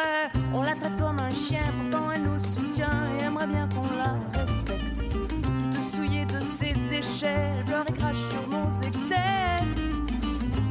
[0.52, 4.16] On la traite comme un chien, pourtant elle nous soutient et aimerait bien qu'on la
[4.36, 5.04] respecte.
[5.70, 9.62] Toute souillée de ses déchets, elle pleure et crache sur nos excès.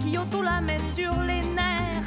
[0.02, 2.04] Kyoto la met sur les nerfs.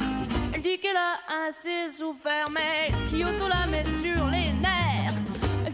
[0.53, 4.86] Elle dit qu'elle a assez souffert, mais Kyoto la met sur les nerfs.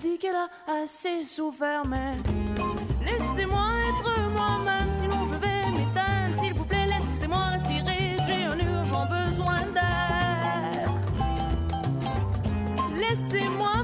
[0.04, 0.50] Qu'elle a
[0.82, 2.16] assez souffert, mais
[3.02, 6.40] laissez-moi être moi-même, sinon je vais m'éteindre.
[6.40, 8.18] S'il vous plaît, laissez-moi respirer.
[8.28, 10.90] J'ai un urgent besoin d'air.
[12.96, 13.83] Laissez-moi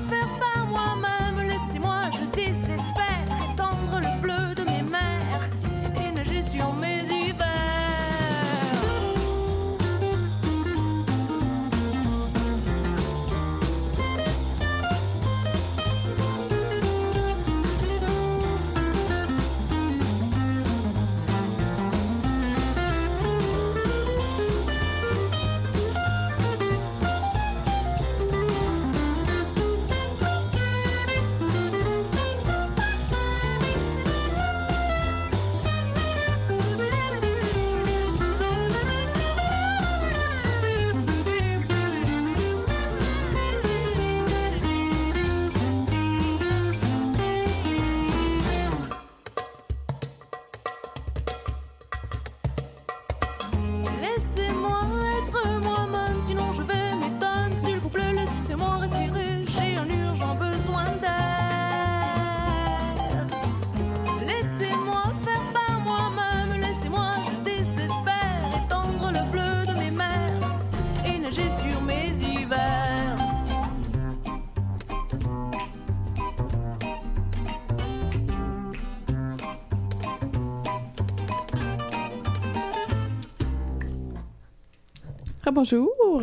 [85.51, 86.21] bonjour.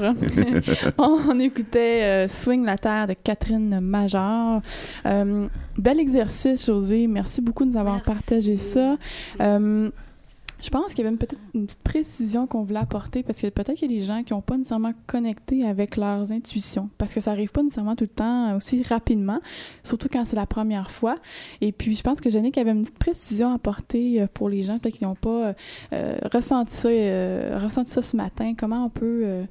[0.99, 4.61] on écoutait euh, Swing la Terre de Catherine Major.
[5.07, 7.07] Euh, bel exercice, José.
[7.07, 8.11] Merci beaucoup de nous avoir Merci.
[8.11, 8.97] partagé ça.
[9.41, 9.91] Euh,
[10.67, 13.47] je pense qu'il y avait une petite, une petite précision qu'on voulait apporter parce que
[13.47, 17.15] peut-être qu'il y a des gens qui n'ont pas nécessairement connecté avec leurs intuitions parce
[17.15, 19.39] que ça arrive pas nécessairement tout le temps aussi rapidement,
[19.85, 21.15] surtout quand c'est la première fois.
[21.61, 24.63] Et puis, je pense que Jannick avait une petite précision à apporter euh, pour les
[24.63, 25.53] gens qui n'ont pas euh,
[25.93, 28.55] euh, ressenti, ça, euh, ressenti ça ce matin.
[28.59, 29.21] Comment on peut...
[29.25, 29.45] euh,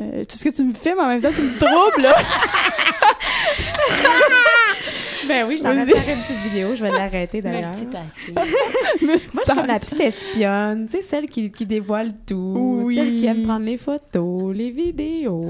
[0.00, 2.14] euh, tout ce que tu me filmes en même temps, tu me troubles, là.
[5.28, 5.90] Ben oui, je t'en Vas-y.
[5.90, 6.74] faire une petite vidéo.
[6.76, 7.72] Je vais l'arrêter d'ailleurs.
[9.02, 12.96] Moi, je suis comme la petite espionne, tu sais, celle qui, qui dévoile tout, Oui.
[12.96, 15.46] celle qui aime prendre les photos, les vidéos.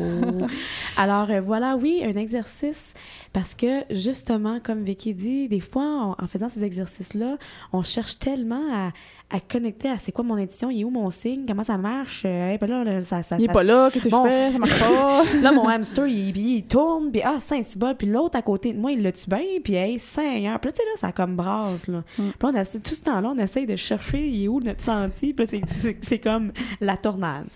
[0.96, 2.92] Alors euh, voilà, oui, un exercice,
[3.32, 5.82] parce que justement, comme Vicky dit, des fois,
[6.18, 7.36] on- en faisant ces exercices-là,
[7.72, 8.92] on cherche tellement à,
[9.30, 12.22] à connecter à c'est quoi mon intuition, il est où mon signe, comment ça marche,
[12.24, 14.24] euh, hey, ben là, là, ça, ça, Il est ça- pas là, qu'est-ce que Bon.
[14.24, 14.52] je fais?
[14.52, 15.22] Ça marche pas.
[15.42, 18.92] Là, mon hamster, il, tourne, puis ah, saint bol puis l'autre à côté de moi,
[18.92, 20.58] il l'a-tu bien, puis hey, Seigneur.
[20.60, 21.98] Puis là, tu sais, là, ça comme brasse, là.
[22.18, 22.22] Mm.
[22.30, 25.34] Puis on essaie- tout ce temps-là, on essaye de chercher, il est où notre sentier,
[25.34, 27.46] puis là, c'est- c'est- c'est comme la tornade.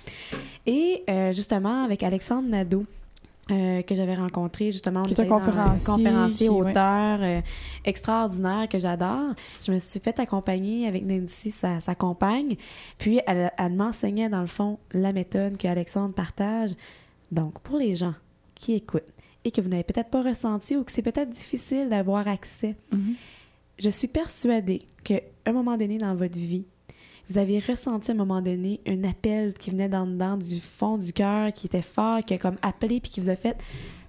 [0.66, 2.84] Et euh, justement, avec Alexandre Nadeau,
[3.50, 7.40] euh, que j'avais rencontré justement Qui allé dans conférencier, conférencier auteur euh,
[7.84, 9.34] extraordinaire que j'adore.
[9.66, 12.56] Je me suis fait accompagner avec Nancy sa, sa compagne.
[12.98, 16.70] Puis elle, elle m'enseignait dans le fond la méthode que Alexandre partage.
[17.32, 18.14] Donc pour les gens
[18.54, 19.02] qui écoutent
[19.44, 23.14] et que vous n'avez peut-être pas ressenti ou que c'est peut-être difficile d'avoir accès Mhm.
[23.78, 26.64] je suis persuadée qu'à un moment donné dans votre vie,
[27.32, 30.98] vous avez ressenti à un moment donné un appel qui venait d'en dedans, du fond
[30.98, 33.56] du cœur, qui était fort, qui a comme appelé, puis qui vous a fait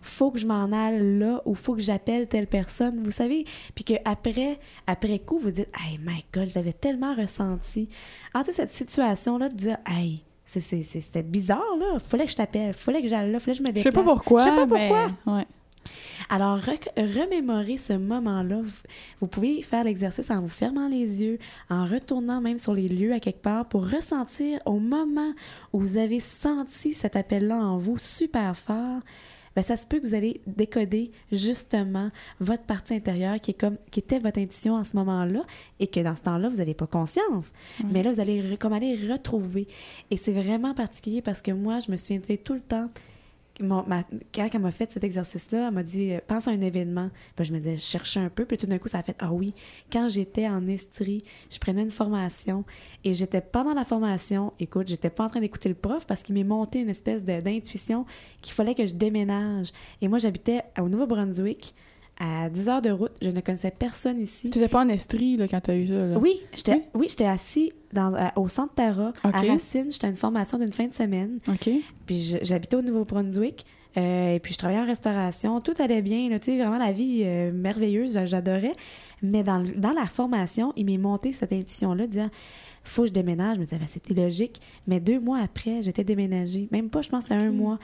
[0.06, 3.86] faut que je m'en aille là ou faut que j'appelle telle personne, vous savez, puis
[3.86, 7.88] que après, après coup, vous dites Hey my God, je l'avais tellement ressenti.
[8.36, 13.08] En cette situation-là, de dire Hey, c'était bizarre, là, fallait que je t'appelle, fallait que
[13.08, 13.94] j'aille là, fallait que je me Je déplace.
[13.94, 14.90] sais pas pourquoi, Je sais pas mais...
[14.90, 15.36] pourquoi.
[15.38, 15.48] Ouais.
[16.30, 16.60] Alors,
[16.98, 18.62] remémorer ce moment-là.
[19.20, 23.14] Vous- pouvez faire l'exercice en vous fermant les yeux, en retournant même sur les lieux
[23.14, 25.34] à quelque part pour ressentir au moment
[25.74, 29.00] où vous avez senti cet appel-là en vous super fort.
[29.56, 32.10] Ben, ça se peut que vous allez décoder justement
[32.40, 35.44] votre partie intérieure qui est comme qui était votre intuition en ce moment-là
[35.80, 37.52] et que dans ce temps-là vous n'avez pas conscience.
[37.92, 39.68] Mais là vous allez comme aller retrouver
[40.10, 42.90] et c'est vraiment particulier parce que moi je me suis tout le temps
[43.60, 47.10] ma- quand elle m'a fait cet exercice-là, elle m'a dit euh, pense à un événement.
[47.38, 49.16] Ben, je me disais, je cherchais un peu, puis tout d'un coup, ça a fait
[49.20, 49.54] ah oui.
[49.92, 52.66] Quand j'étais en Estrie, je prenais une formation
[53.04, 56.36] et j'étais pendant la formation, écoute, j'étais pas en train d'écouter le prof parce qu'il
[56.36, 58.06] m'est monté une espèce d'intuition
[58.42, 59.72] qu'il fallait que je déménage.
[60.02, 61.76] Et moi, j'habitais au Nouveau-Brunswick.
[62.20, 64.50] À 10 heures de route, je ne connaissais personne ici.
[64.52, 65.94] Tu n'étais pas en Estrie là, quand tu as eu ça.
[66.06, 66.18] Là?
[66.20, 67.08] Oui, j'étais oui?
[67.10, 69.32] j'étais assis dans, à- au centre Tara, à.
[69.32, 69.92] Racine.
[69.92, 71.40] J'étais à une formation d'une fin de semaine.
[71.48, 71.70] OK.
[72.06, 73.66] Puis j'habitais au Nouveau-Brunswick.
[73.98, 75.60] euh, et puis je travaillais en restauration.
[75.60, 76.30] Tout allait bien.
[76.30, 78.14] là, vraiment la vie euh, merveilleuse.
[78.14, 78.76] j'a- J'adorais.
[79.24, 82.30] Mais dans, dans la formation, il m'est monté cette intuition-là, disant
[82.84, 83.56] faut que je déménage.
[83.56, 84.60] Je me disais, Ben, c'était logique.
[84.88, 86.68] Mais deux mois après, j'étais déménagée.
[86.72, 87.80] Même pas, je pense c'était un mois.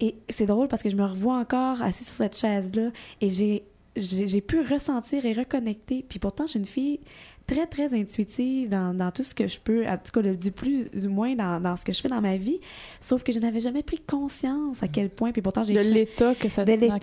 [0.00, 2.90] Et c'est drôle parce que je me revois encore assise sur cette chaise-là
[3.20, 3.62] et j'ai,
[3.96, 6.04] j'ai, j'ai pu ressentir et reconnecter.
[6.08, 6.98] Puis pourtant, je suis une fille
[7.46, 10.50] très, très intuitive dans, dans tout ce que je peux, en tout cas, le- du
[10.52, 12.60] plus du moins dans, dans ce que je fais dans ma vie.
[13.00, 15.32] Sauf que je n'avais jamais pris conscience à quel point.
[15.32, 16.96] Puis pourtant, j'ai De l'état que ça, De l'état.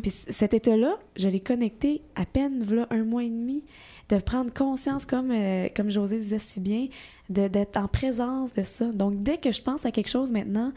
[0.00, 3.62] puis cet état-là, je l'ai connecté à peine, voilà, un mois et demi,
[4.10, 6.88] de prendre conscience, comme, euh, comme José disait si bien,
[7.28, 8.86] d'être en présence de ça.
[8.86, 10.72] Donc, dès que je pense à quelque chose maintenant,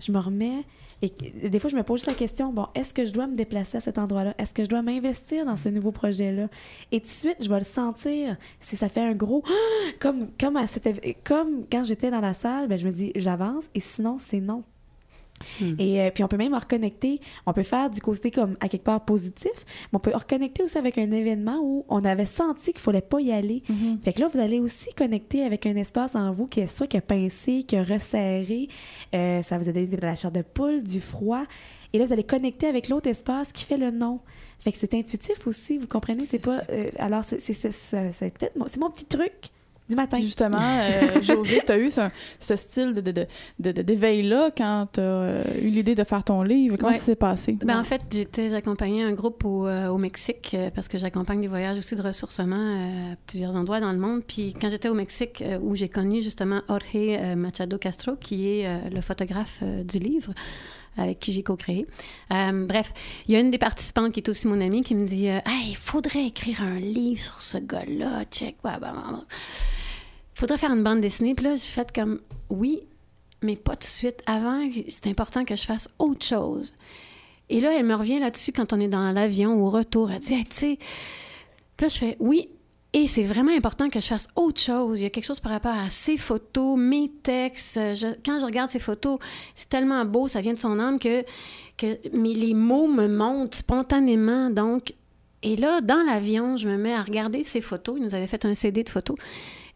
[0.00, 0.64] je me remets
[1.02, 1.10] et
[1.48, 3.80] des fois, je me pose la question, bon, est-ce que je dois me déplacer à
[3.80, 4.34] cet endroit-là?
[4.38, 6.48] Est-ce que je dois m'investir dans ce nouveau projet-là?
[6.90, 8.36] Et tout de suite, je vais le sentir.
[8.60, 9.42] Si ça fait un gros...
[10.00, 13.12] Comme, comme, à cet éve- comme quand j'étais dans la salle, ben, je me dis,
[13.14, 14.62] j'avance, et sinon, c'est non.
[15.78, 18.84] Et euh, puis on peut même reconnecter, on peut faire du côté comme à quelque
[18.84, 19.52] part positif,
[19.92, 23.20] mais on peut reconnecter aussi avec un événement où on avait senti qu'il fallait pas
[23.20, 23.62] y aller.
[23.68, 23.98] Mhm.
[24.02, 26.86] Fait que là, vous allez aussi connecter avec un espace en vous qui est soit
[26.86, 28.68] qui a pincé, qui a resserré,
[29.14, 31.44] euh, ça vous a donné de la chair de poule, du froid.
[31.92, 34.20] Et là, vous allez connecter avec l'autre espace qui fait le non.
[34.58, 36.24] Fait que c'est intuitif aussi, vous comprenez?
[36.26, 36.62] C'est pas.
[36.70, 39.50] euh, alors, c'est peut-être c'est mon petit truc
[39.88, 40.16] du matin.
[40.16, 42.00] Puis justement, euh, José, tu as eu ce,
[42.40, 43.26] ce style de, de, de,
[43.60, 46.76] de- de- d'éveil-là quand tu as eu l'idée de faire ton livre?
[46.76, 46.98] Comment Ouais.
[46.98, 47.56] ça s'est passé?
[47.64, 51.40] Ben, en fait, j'étais, j'accompagnais un groupe au, euh, au Mexique euh, parce que j'accompagne
[51.40, 54.22] des voyages aussi de ressourcement euh, à plusieurs endroits dans le monde.
[54.26, 58.48] Puis quand j'étais au Mexique, euh, où j'ai connu justement Jorge euh, Machado Castro, qui
[58.48, 60.32] est euh, le photographe euh, du livre,
[60.98, 61.86] avec qui j'ai co-créé.
[62.32, 62.94] Euh, bref,
[63.28, 65.40] il y a une des participantes qui est aussi mon amie qui me dit euh,
[65.44, 68.56] Hey, il faudrait écrire un livre sur ce gars-là, check.
[68.64, 69.24] Ouais, ben, ben, ben.
[70.36, 71.34] Faudrait faire une bande dessinée.
[71.34, 72.20] Puis là, j'ai fait comme
[72.50, 72.82] Oui,
[73.42, 74.22] mais pas tout de suite.
[74.26, 76.74] Avant, c'est important que je fasse autre chose.
[77.48, 80.10] Et là, elle me revient là-dessus quand on est dans l'avion au retour.
[80.10, 80.78] Elle dit, tu sais,
[81.76, 82.48] Puis là, je fais, oui,
[82.92, 85.00] et c'est vraiment important que je fasse autre chose.
[85.00, 87.78] Il y a quelque chose par rapport à ces photos, mes textes.
[88.24, 89.18] Quand je regarde ces photos,
[89.54, 91.22] c'est tellement beau, ça vient de son âme que,
[91.76, 94.50] que mais les mots me montent spontanément.
[94.50, 94.94] Donc,
[95.42, 97.96] et là, dans l'avion, je me mets à regarder ces photos.
[97.98, 99.16] Il nous avait fait un CD de photos.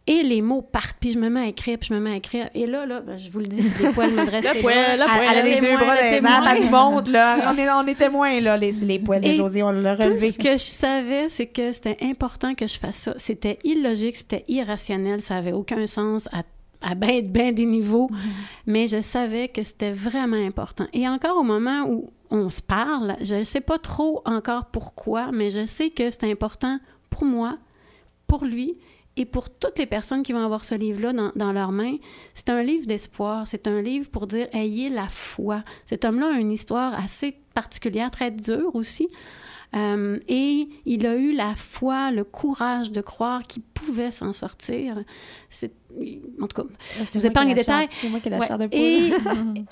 [0.07, 2.15] Et les mots partent, puis je me mets à écrire, puis je me mets à
[2.15, 2.49] écrire.
[2.55, 4.55] Et là, là, ben, je vous le dis, les poils me dressent.
[4.55, 5.27] Le poil, le poil.
[5.31, 7.37] Elle a les deux bras dans les nous montre, là.
[7.53, 10.07] On est, on est témoins, là, les, les poils de José, on l'a Tout ce
[10.07, 10.33] relevé.
[10.33, 13.13] que je savais, c'est que c'était important que je fasse ça.
[13.17, 16.43] C'était illogique, c'était irrationnel, ça avait aucun sens à,
[16.81, 18.09] à ben, ben des niveaux,
[18.65, 20.87] mais je savais que c'était vraiment important.
[20.93, 25.31] Et encore au moment où on se parle, je ne sais pas trop encore pourquoi,
[25.31, 26.79] mais je sais que c'est important
[27.11, 27.57] pour moi,
[28.25, 28.77] pour lui
[29.17, 31.97] et pour toutes les personnes qui vont avoir ce livre-là dans, dans leurs mains.
[32.33, 35.63] C'est un livre d'espoir, c'est un livre pour dire ayez la foi.
[35.85, 39.09] Cet homme-là a une histoire assez particulière, très dure aussi.
[39.73, 44.97] Euh, et il a eu la foi, le courage de croire qu'il pouvait s'en sortir.
[45.49, 45.71] C'est,
[46.41, 46.67] en tout cas,
[47.05, 47.87] C'est vous moi épargne les détails.
[48.01, 48.47] C'est moi qui ai la Ouais.
[48.47, 48.77] chair de poule.
[48.77, 49.13] Et,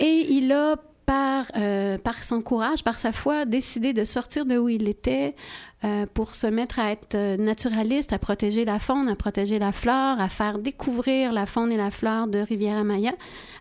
[0.00, 4.56] et il a, par, euh, par son courage, par sa foi, décidé de sortir de
[4.56, 5.34] où il était
[5.82, 9.72] euh, pour se mettre à être euh, naturaliste, à protéger la faune, à protéger la
[9.72, 13.14] flore, à faire découvrir la faune et la flore de Riviera-Maya,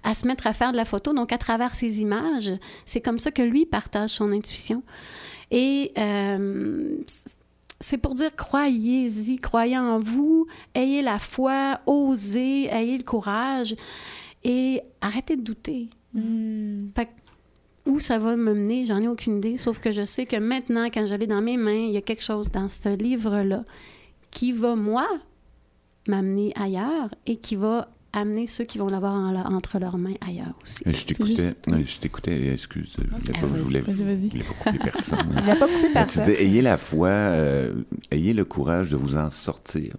[0.03, 1.13] à se mettre à faire de la photo.
[1.13, 2.51] Donc, à travers ces images,
[2.85, 4.83] c'est comme ça que lui partage son intuition.
[5.49, 6.97] Et euh,
[7.79, 10.45] c'est pour dire croyez-y, croyez en vous,
[10.75, 13.75] ayez la foi, osez, ayez le courage
[14.43, 15.89] et arrêtez de douter.
[16.95, 17.11] Fait que
[17.89, 20.85] où ça va me mener, j'en ai aucune idée, sauf que je sais que maintenant,
[20.85, 23.65] quand je l'ai dans mes mains, il y a quelque chose dans ce livre-là
[24.31, 25.07] qui va, moi,
[26.07, 30.53] m'amener ailleurs et qui va amener ceux qui vont l'avoir en- entre leurs mains ailleurs
[30.63, 30.83] aussi.
[30.85, 34.29] Je t'écoutais, je t'écoutais, excuse, je voulais Ah, pas, je voulais, Vas-y, je vas-y.
[34.29, 35.35] voulais pas couper personne.
[35.37, 36.23] Il n'a pas coupé Tu personne.
[36.25, 39.95] disais, ayez la foi, euh, ayez le courage de vous en sortir.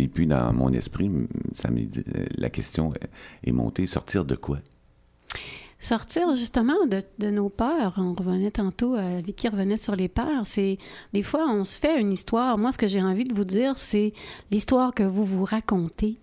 [0.00, 1.08] Et puis, dans mon esprit,
[1.54, 4.58] ça dit, euh, la question est- est montée, sortir de quoi?
[5.82, 7.94] Sortir justement de, nos peurs.
[7.96, 10.46] On revenait tantôt, euh, Vicky revenait sur les peurs.
[10.46, 10.78] C'est
[11.12, 12.56] des fois on se fait une histoire.
[12.56, 14.12] Moi, ce que j'ai envie de vous dire, c'est
[14.52, 16.20] l'histoire que vous vous racontez.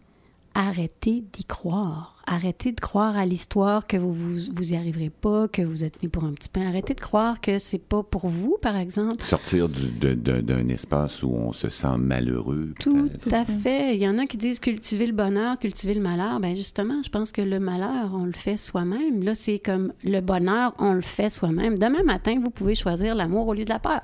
[0.62, 2.22] Arrêtez d'y croire.
[2.28, 6.04] Arrêtez de croire à l'histoire que vous, vous vous y arriverez pas, que vous êtes
[6.04, 6.68] mis pour un petit pain.
[6.68, 9.24] Arrêtez de croire que c'est pas pour vous, par exemple.
[9.24, 12.74] Sortir du- de- de- d'un espace où on se sent malheureux.
[12.82, 13.96] Tout à fait.
[13.96, 16.42] Il y en a qui disent cultiver le bonheur, cultiver le malheur.
[16.42, 19.24] Ben justement, je pense que le malheur, on le fait soi-même.
[19.24, 21.78] Là, c'est comme le bonheur, on le fait soi-même.
[21.80, 24.02] Demain matin, vous pouvez choisir l'amour au lieu de la peur.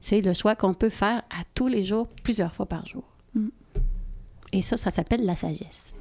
[0.00, 3.04] C'est le choix qu'on peut faire à tous les jours, plusieurs fois par jour.
[3.36, 3.50] Mm.
[4.56, 5.92] Et ça, ça s'appelle la sagesse.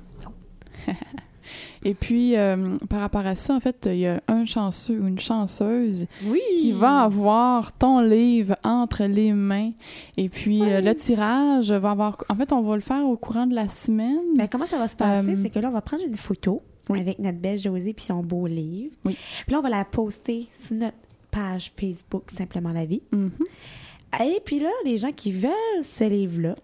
[1.83, 5.07] Et puis, euh, par rapport à ça, en fait, il y a un chanceux ou
[5.07, 6.39] une chanceuse Oui.
[6.57, 9.71] qui va avoir ton livre entre les mains.
[10.17, 12.17] Et puis, euh, le tirage va avoir...
[12.29, 14.19] En fait, on va le faire au courant de la semaine.
[14.35, 15.29] Ben, comment ça va se passer?
[15.29, 16.99] Euh, c'est que là, on va prendre une photo Oui.
[16.99, 18.95] avec notre belle Josée puis son beau livre.
[19.03, 19.15] Puis
[19.49, 20.97] là, on va la poster sur notre
[21.29, 23.03] page Facebook Simplement la vie.
[23.11, 23.31] Mhm.
[24.23, 26.55] Et puis là, les gens qui veulent ce livre-là,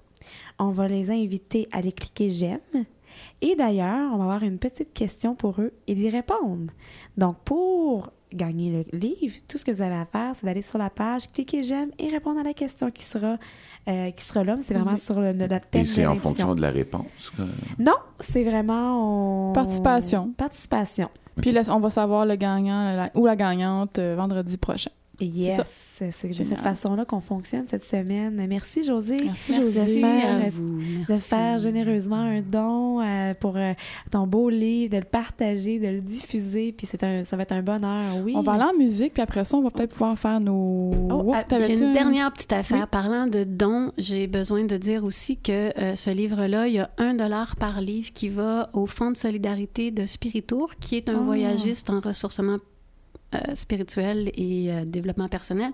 [0.62, 2.59] on va les inviter à aller cliquer j'aime.
[3.41, 6.72] Et d'ailleurs, on va avoir une petite question pour eux et d'y répondre.
[7.18, 10.78] Donc, pour gagner le livre, tout ce que vous avez à faire, c'est d'aller sur
[10.78, 13.38] la page, cliquer j'aime et répondre à la question qui sera,
[13.89, 14.55] euh, qui sera là.
[14.55, 17.32] Mais C'est vraiment sur le, notre thème Et c'est de en fonction de la réponse.
[17.36, 17.41] que-
[17.84, 19.49] Non, c'est vraiment...
[19.49, 20.32] on- Participation.
[20.38, 21.09] Participation.
[21.41, 24.91] Puis là, on va savoir le gagnant la- ou la gagnante euh, vendredi prochain.
[25.26, 25.59] Yes,
[26.11, 28.43] c'est de cette façon-là qu'on fonctionne cette semaine.
[28.47, 29.17] Merci, José.
[29.24, 30.01] Merci, de José.
[30.01, 30.80] faire, à vous.
[30.80, 31.30] de Merci.
[31.30, 33.74] faire généreusement un don euh, pour euh,
[34.09, 36.72] ton beau livre, de le partager, de le diffuser.
[36.72, 38.34] Puis c'est un, ça va être un bonheur, oui.
[38.36, 40.91] On va aller en musique, puis après ça, on va peut-être pouvoir faire nos...
[41.09, 42.80] Oh, Oh, ah, J'ai une un- dernière petite affaire.
[42.82, 42.88] Oui.
[42.89, 46.89] Parlant de dons, j'ai besoin de dire aussi que euh, ce livre-là, il y a
[46.97, 51.17] un dollar par livre qui va au Fonds de solidarité de Spiritour, qui est un
[51.19, 51.24] Ah.
[51.24, 52.57] voyagiste en ressourcement euh,
[53.56, 55.72] spirituel et euh, développement personnel.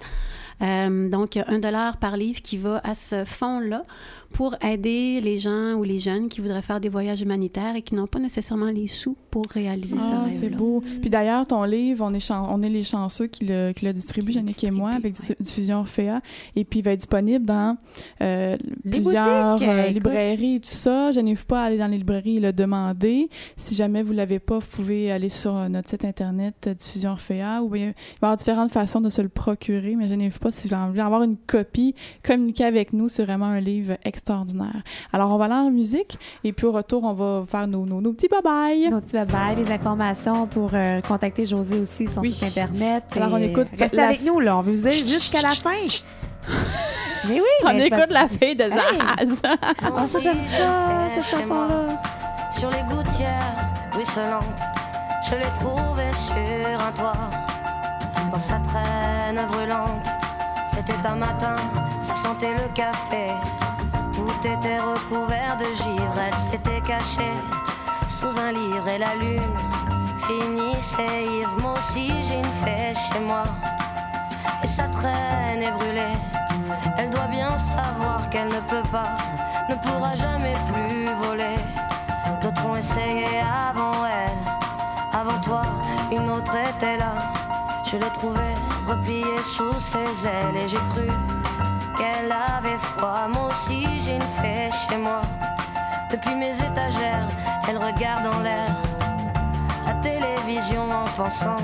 [0.61, 3.83] Euh, donc, un dollar par livre qui va à ce fonds-là
[4.33, 7.95] pour aider les gens ou les jeunes qui voudraient faire des voyages humanitaires et qui
[7.95, 10.83] n'ont pas nécessairement les sous pour réaliser Ah, ce c'est beau.
[11.01, 13.91] Puis d'ailleurs, ton livre, on est, chan- on est les chanceux qui le, qui le
[13.93, 16.21] le Yannick et moi, avec distribue, Di- Diffusion Orphea.
[16.55, 17.77] Et puis, il va être disponible dans
[18.21, 18.57] euh,
[18.89, 21.11] plusieurs euh, librairies et tout ça.
[21.11, 23.29] Je n'arrive pas à aller dans les librairies et le demander.
[23.55, 27.15] Si jamais vous l'avez pas, vous pouvez aller sur notre site internet Diffusion
[27.61, 30.39] ou bien il va y avoir différentes façons de se le procurer, mais je n'arrive
[30.39, 31.93] pas pas si j'ai envie d'avoir une copie,
[32.23, 33.09] communiquer avec nous.
[33.09, 34.81] C'est vraiment un livre extraordinaire.
[35.11, 37.99] Alors, on va aller en musique et puis au retour, on va faire nos, nos,
[37.99, 38.89] nos petits bye-bye.
[38.89, 42.31] Nos petits bye-bye, les informations pour euh, contacter José aussi, son Oui.
[42.31, 43.03] site Internet.
[43.15, 44.57] Alors, on écoute Restez la avec nous, là.
[44.57, 45.71] On veut vous aider jusqu'à la fin.
[47.27, 48.71] Mais oui, On mais écoute la fille de Hey!
[48.71, 49.41] Zaz.
[49.43, 52.01] Ah, ça, j'aime ça, cette chanson-là.
[52.57, 54.61] Sur les gouttières ruisselantes,
[55.29, 57.29] je l'ai trouvé sur un toit.
[58.31, 60.05] Dans sa traîne brûlante,
[60.87, 61.55] c'était un matin,
[61.99, 63.27] ça sentait le café.
[64.13, 67.37] Tout était recouvert de givre, elle s'était cachée
[68.07, 69.53] sous un livre et la lune
[70.25, 71.55] finissait ivre.
[71.61, 73.43] Moi aussi j'ai une fée chez moi
[74.63, 76.17] et sa traîne est brûlée.
[76.97, 79.15] Elle doit bien savoir qu'elle ne peut pas,
[79.69, 81.57] ne pourra jamais plus voler.
[82.41, 85.63] D'autres ont essayé avant elle, avant toi,
[86.11, 87.13] une autre était là.
[87.83, 91.07] Je l'ai trouvée repliée sous ses ailes et j'ai cru
[91.97, 93.27] qu'elle avait froid.
[93.27, 95.21] Moi aussi j'ai une fée chez moi.
[96.09, 97.27] Depuis mes étagères,
[97.67, 98.69] elle regarde en l'air
[99.85, 101.61] la télévision en pensant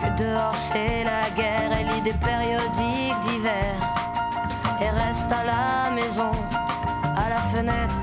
[0.00, 1.70] que dehors c'est la guerre.
[1.78, 3.74] Elle lit des périodiques d'hiver
[4.80, 6.32] et reste à la maison,
[7.24, 8.00] à la fenêtre,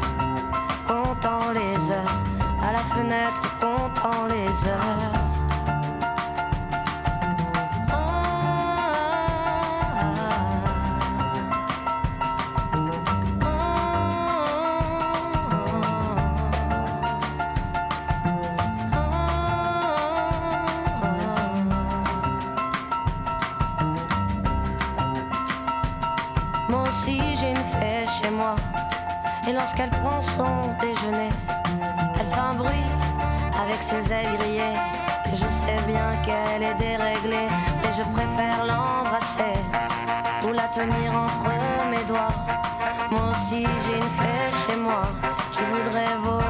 [0.87, 2.19] comptant les heures,
[2.61, 5.28] à la fenêtre, comptant les heures.
[29.49, 31.29] Et lorsqu'elle prend son déjeuner
[32.19, 32.85] Elle fait un bruit
[33.59, 34.77] avec ses ailes grillées.
[35.33, 37.47] Je sais bien qu'elle est déréglée
[37.81, 39.57] Mais je préfère l'embrasser
[40.45, 41.49] Ou la tenir entre
[41.89, 42.35] mes doigts.
[43.09, 45.01] Moi aussi j'ai une fée chez moi
[45.51, 46.48] Qui voudrait voler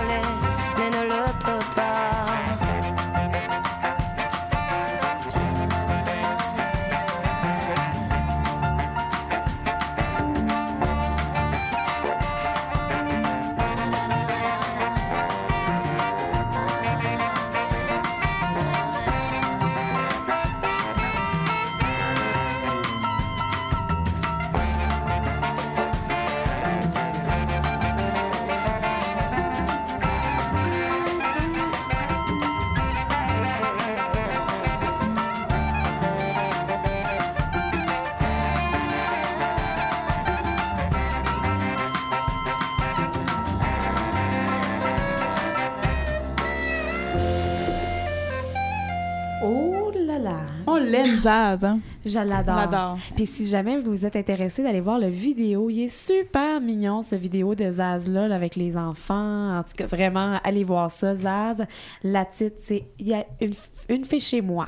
[51.19, 51.63] Zaz.
[51.65, 51.79] Hein?
[52.05, 52.97] Je l'adore.
[53.11, 53.15] On.
[53.15, 57.15] Puis si jamais vous êtes intéressé d'aller voir le vidéo, il est super mignon ce
[57.15, 59.57] vidéo de Zaz là, là, avec les enfants.
[59.59, 61.15] En tout cas, vraiment, allez voir ça.
[61.15, 61.65] Zaz,
[62.03, 63.53] la titre, c'est Il y a une,
[63.89, 64.67] une fée chez moi.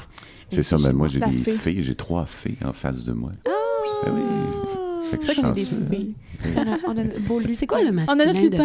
[0.51, 1.53] C'est ça, mais moi, j'ai des fée.
[1.53, 3.31] fées, j'ai trois fées en face de moi.
[3.47, 3.49] Ah!
[4.05, 4.21] Ben oui.
[5.09, 5.63] Fait que je suis chanceux.
[5.91, 6.13] filles.
[6.55, 7.53] On a, on beau lutin.
[7.55, 8.63] C'est quoi le On masculin a notre lutin.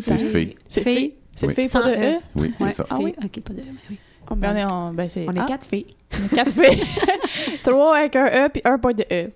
[0.00, 0.56] C'est fée.
[0.68, 0.94] C'est Fée.
[0.94, 1.16] fée.
[1.36, 1.54] C'est Oui.
[1.54, 2.04] fée, pas de Sans E.
[2.04, 2.18] E?
[2.36, 2.86] Oui, c'est ça.
[2.90, 3.12] Ah oui?
[3.22, 3.62] OK, pas de...
[3.90, 3.98] Oui.
[4.30, 5.86] Oh, Ben, on est, en- ben, c'est, on est ah, quatre filles.
[6.12, 6.82] on est quatre filles.
[7.62, 9.30] Trois avec un E puis un pas de E.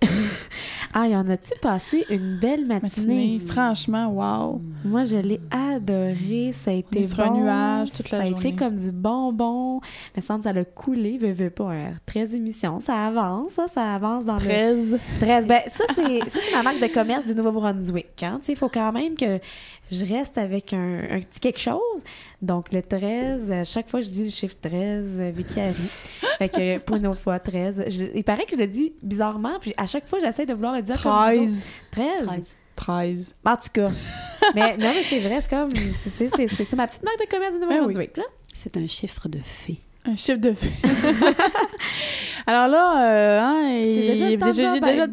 [0.93, 3.37] Ah, y en a-tu passé une belle matinée?
[3.37, 4.61] Matinée, franchement, wow.
[4.83, 6.51] Moi, je l'ai adoré.
[6.53, 7.41] Ça a été sur un bon.
[7.41, 8.47] nuage toute la Ça a journée.
[8.47, 9.81] été comme du bonbon.
[10.15, 11.19] Mais semble ça a coulé.
[11.19, 11.71] Veux, veux pas.
[11.71, 11.91] hein.
[12.07, 12.79] 13 émissions.
[12.79, 13.67] Ça avance, ça.
[13.67, 14.39] Ça avance dans le...
[14.41, 14.99] 13.
[15.19, 15.47] 13.
[15.47, 18.23] Ben, ça, c'est ça, c'est ma marque de commerce du Nouveau-Brunswick.
[18.23, 18.37] Hein?
[18.39, 19.39] Tu sais, Il faut quand même que
[19.91, 22.03] je reste avec un, un petit quelque chose.
[22.41, 25.75] Donc, le 13, à chaque fois, je dis le chiffre 13, euh, Vicky Harry.
[26.37, 27.85] Fait que pour une autre fois, 13.
[27.87, 30.75] Je- il paraît que je le dis bizarrement, puis à chaque fois, j'essaie de vouloir
[30.75, 31.17] le dire comme vous
[31.53, 31.63] autres.
[31.91, 32.25] 13.
[32.27, 32.55] 13.
[32.75, 33.35] 13.
[33.45, 33.91] En tout cas.
[34.55, 35.69] mais non, mais c'est vrai, c'est comme.
[35.75, 38.23] c'est- ma petite marque de commerce du Nouveau-Brunswick, là.
[38.55, 39.79] C'est un chiffre de fée.
[40.05, 40.71] Un chiffre de fée.
[42.47, 45.05] Alors là, euh, hein, il déjà il- de déjà, déjà.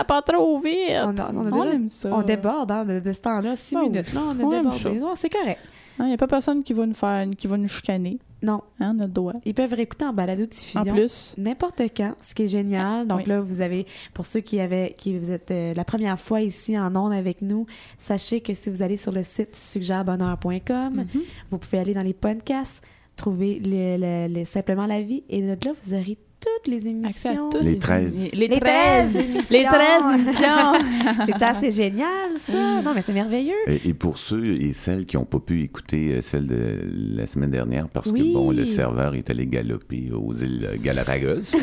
[0.00, 0.74] On pas trop vite.
[1.04, 2.08] On, a- on a On déjà- aime ça.
[2.12, 3.90] On déborde hein, de, de ce temps-là, six Ah oui.
[3.90, 4.14] minutes.
[4.14, 4.78] Non, on a On aime ça.
[4.78, 5.00] débordé.
[5.00, 5.60] Non, c'est correct.
[6.00, 8.18] Il n'y a pas personne qui va nous faire, qui va nous chicaner.
[8.42, 8.60] Non.
[8.80, 9.32] Hein, on a le droit.
[9.44, 10.80] Ils peuvent réécouter en balado diffusion.
[10.80, 11.34] En plus.
[11.38, 13.06] N'importe quand, ce qui est génial.
[13.06, 13.24] Donc Oui.
[13.26, 16.76] là, vous avez, pour ceux qui avaient, qui vous êtes euh, la première fois ici
[16.78, 17.66] en ondes avec nous,
[17.96, 21.20] sachez que si vous allez sur le site suggèrebonheur.com, Mhm.
[21.50, 22.82] vous pouvez aller dans les podcasts,
[23.16, 27.50] trouver le, le- le- simplement la vie, et de là, vous aurez toutes les émissions.
[27.50, 28.30] toutes Les 13.
[28.32, 29.12] Les Les 13.
[29.12, 29.42] 13 émissions.
[29.50, 31.24] Les 13 émissions.
[31.26, 32.82] C'est assez génial, ça.
[32.82, 33.54] Non, mais c'est merveilleux.
[33.66, 36.80] Et, et pour ceux et celles qui n'ont pas pu écouter euh, celle de
[37.16, 38.28] la semaine dernière, parce Oui.
[38.28, 41.52] que bon, le serveur est allé galoper aux îles Galapagos,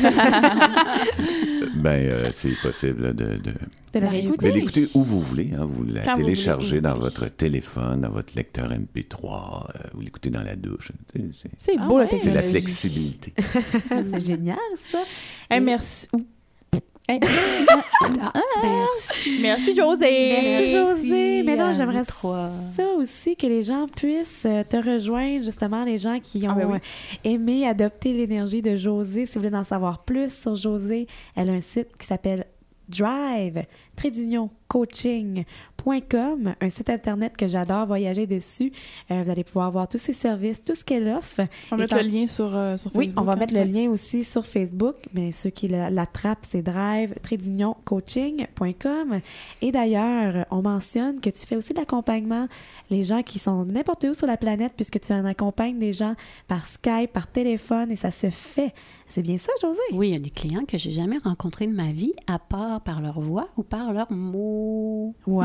[1.76, 3.52] ben euh, c'est possible de, de,
[3.94, 4.48] De la De réécouter.
[4.48, 5.50] de l'écouter où vous voulez.
[5.56, 5.64] hein.
[5.66, 7.00] Vous la Quand vous téléchargez voulez, dans oui.
[7.00, 9.24] votre téléphone, dans votre lecteur MP3,
[9.74, 10.92] euh, vous l'écoutez dans la douche.
[11.14, 12.04] C'est- C'est C'est Ah beau, ouais.
[12.04, 12.34] la c'est technologie.
[12.46, 13.32] la flexibilité.
[14.10, 15.02] c'est génial, ça.
[15.50, 16.06] Hey, merci.
[17.08, 17.20] Hey.
[18.20, 19.38] Ah, merci.
[19.40, 20.06] Merci, José.
[20.42, 21.42] Merci, José.
[21.44, 25.98] Mais non, vous j'aimerais ça aussi que les gens puissent euh, te rejoindre, justement, les
[25.98, 26.76] gens qui ont Ah, ben oui.
[26.78, 29.26] euh, aimé adopter l'énergie de José.
[29.26, 31.06] Si vous voulez en savoir plus sur José,
[31.36, 32.46] elle a un site qui s'appelle
[32.88, 33.64] Drive,
[33.96, 34.50] trait d'union,
[35.86, 38.72] un site internet que j'adore voyager dessus.
[39.10, 41.40] Euh, vous allez pouvoir voir tous ses services, tout ce qu'elle offre.
[41.70, 43.08] On va Et mettre quand- le lien sur, euh, sur Facebook.
[43.08, 43.36] Oui, on va hein.
[43.36, 47.14] mettre le lien aussi sur Facebook, mais ceux qui la- l'attrapent, c'est drive
[47.84, 49.20] coaching.com.
[49.60, 52.46] Et d'ailleurs, on mentionne que tu fais aussi de l'accompagnement,
[52.90, 56.14] les gens qui sont n'importe où sur la planète, puisque tu en accompagnes des gens
[56.48, 58.72] par Skype, par téléphone, et ça se fait.
[59.08, 59.78] C'est bien ça, José?
[59.92, 62.80] Oui, il y a des clients que j'ai jamais rencontrés de ma vie, à part
[62.80, 65.14] par leur voix ou par leurs mots.
[65.26, 65.42] Wow!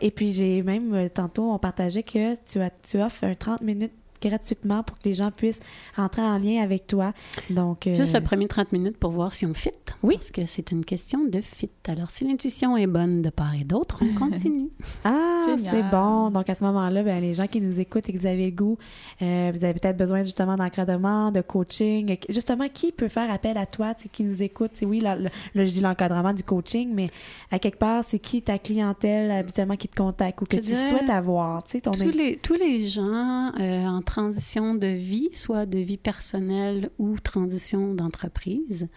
[0.00, 3.60] Et puis, j'ai même, euh, tantôt, on partageait que tu, as, tu offres un 30
[3.62, 3.92] minutes
[4.28, 5.60] gratuitement pour que les gens puissent
[5.96, 7.12] rentrer en lien avec toi.
[7.50, 9.70] Donc, euh, Juste le premier 30 minutes pour voir si on fit.
[10.02, 10.16] Oui.
[10.16, 11.70] Parce que c'est une question de fit.
[11.88, 14.70] Alors, si l'intuition est bonne de part et d'autre, on continue.
[15.04, 16.30] Ah, c'est bon.
[16.30, 18.56] Donc, à ce moment-là, ben, les gens qui nous écoutent et que vous avez le
[18.56, 18.78] goût,
[19.22, 22.16] euh, vous avez peut-être besoin justement d'encadrement, de coaching.
[22.28, 24.70] Justement, qui peut faire appel à toi, tu sais, qui nous écoute?
[24.74, 27.08] C'est oui, là, là, là, je dis l'encadrement du coaching, mais
[27.50, 31.10] à quelque part, c'est qui ta clientèle habituellement qui te contacte ou que tu souhaites
[31.10, 31.62] avoir?
[31.64, 33.86] Tu sais, ton tous, les, tous les gens euh,
[34.16, 38.88] transition de vie, soit de vie personnelle ou transition d'entreprise,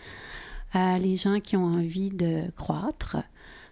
[0.76, 3.18] euh, les gens qui ont envie de croître,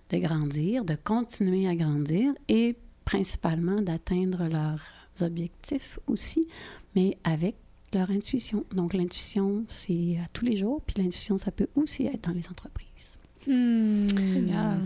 [0.09, 2.75] de grandir, de continuer à grandir et
[3.05, 4.83] principalement d'atteindre leurs
[5.21, 6.49] objectifs aussi,
[6.97, 7.55] mais avec
[7.93, 8.65] leur intuition.
[8.73, 12.47] Donc l'intuition, c'est à tous les jours, puis l'intuition, ça peut aussi être dans les
[12.49, 13.17] entreprises.
[13.47, 14.09] Hmm.
[14.09, 14.81] Génial.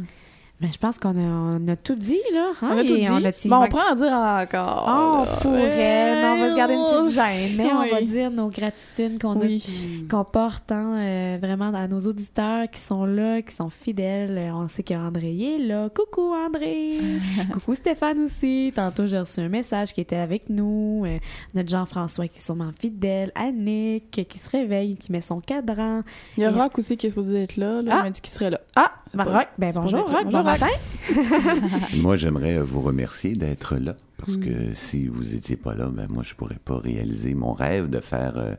[0.62, 1.22] Ben, je pense qu'on a,
[1.60, 2.52] on a tout dit, là.
[2.62, 3.08] hein, On a tout et dit.
[3.26, 4.86] a-tu- bon, on prend à dire encore.
[4.88, 5.36] Oh, là.
[5.42, 5.66] pourrait,
[6.22, 9.40] mais on va se garder une petite gêne, mais on va dire nos gratitudes qu'on
[9.40, 10.06] Oui.
[10.10, 14.38] qu'on porte hein, euh, vraiment à nos auditeurs qui sont là, qui sont fidèles.
[14.38, 15.90] Euh, On sait qu'André est là.
[15.90, 16.98] Coucou André!
[17.54, 18.72] Coucou Stéphane aussi.
[18.76, 21.06] Tantôt, j'ai reçu un message qui était avec nous.
[21.08, 21.16] Euh,
[21.56, 23.32] notre Jean-François qui est sûrement fidèle.
[23.34, 26.02] Annick qui se réveille, qui met son cadran.
[26.38, 27.82] Il y a Et- Rock aussi qui est supposé être là.
[27.82, 27.92] là.
[27.94, 27.98] Ah!
[28.02, 28.60] Il m'a dit qu'il serait là.
[28.76, 28.92] Ah!
[29.14, 30.00] Rock, ben bonjour.
[30.10, 30.51] Rock, Bonjour, Rock.
[30.52, 31.88] Matin?
[32.02, 34.40] Moi, j'aimerais vous remercier d'être là, parce Mm.
[34.46, 38.00] que si vous n'étiez pas là, ben, moi, je pourrais pas réaliser mon rêve de
[38.00, 38.56] faire euh,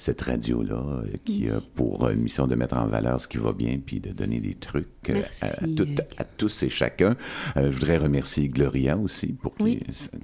[0.00, 3.52] cette radio-là, euh, qui a pour euh, mission de mettre en valeur ce qui va
[3.52, 7.16] bien, puis de donner des trucs euh, à, tous et chacun.
[7.56, 9.80] Euh, je voudrais remercier Gloria aussi, pour qui, Oui.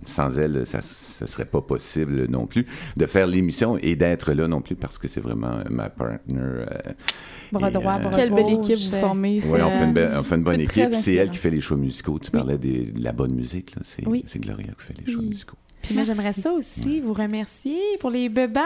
[0.07, 4.47] sans elle, ça ne serait pas possible non plus de faire l'émission et d'être là
[4.47, 6.21] non plus, parce que c'est vraiment ma partner.
[6.39, 6.67] euh,
[7.51, 9.41] Bras Et, droit, euh, bras Quelle belle équipe vous formez.
[9.45, 10.95] oui, on, c'est, fait une, belle- on fait une bonne équipe.
[10.95, 12.19] C'est elle qui fait les choix musicaux.
[12.21, 13.75] Tu parlais des- de la bonne musique.
[13.83, 14.23] C'est Oui.
[14.29, 15.29] c'est Gloria qui fait les choix Oui.
[15.31, 15.57] musicaux.
[15.85, 18.63] Puis moi, j'aimerais ça aussi vous remercier pour les bancs,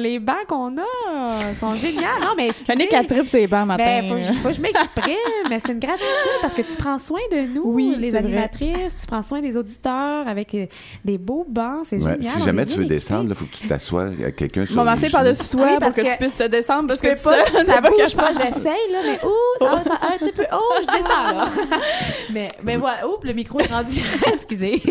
[0.00, 1.50] les bancs qu'on a.
[1.50, 2.00] Ils sont géniaux.
[2.20, 2.88] Non, mais excusez.
[3.08, 3.84] Tripe ses bancs matin.
[3.84, 5.14] Ben, faut, que je- faut que je m'exprime,
[5.48, 6.06] mais c'est une gratitude
[6.42, 8.18] parce que tu prends soin de nous, Oui, les vrai.
[8.18, 10.66] animatrices, tu prends soin des auditeurs avec euh,
[11.04, 12.32] des beaux bancs, c'est Ouais, génial.
[12.32, 12.94] si jamais tu veux équipés.
[12.96, 15.10] descendre, il faut que tu t'assoies à quelqu'un Je sur vais les m'asseoir genoux.
[15.12, 17.80] par-dessus toi Oui, pour que, que tu puisses te descendre parce que tu pas, ça
[17.82, 18.36] pas que je pas, parle.
[18.36, 21.48] j'essaye, là, mais ouh, ça, ça, un petit peu, oh, je descends, là.
[22.32, 24.82] mais, mais voilà, oups, le micro est rendu, excusez,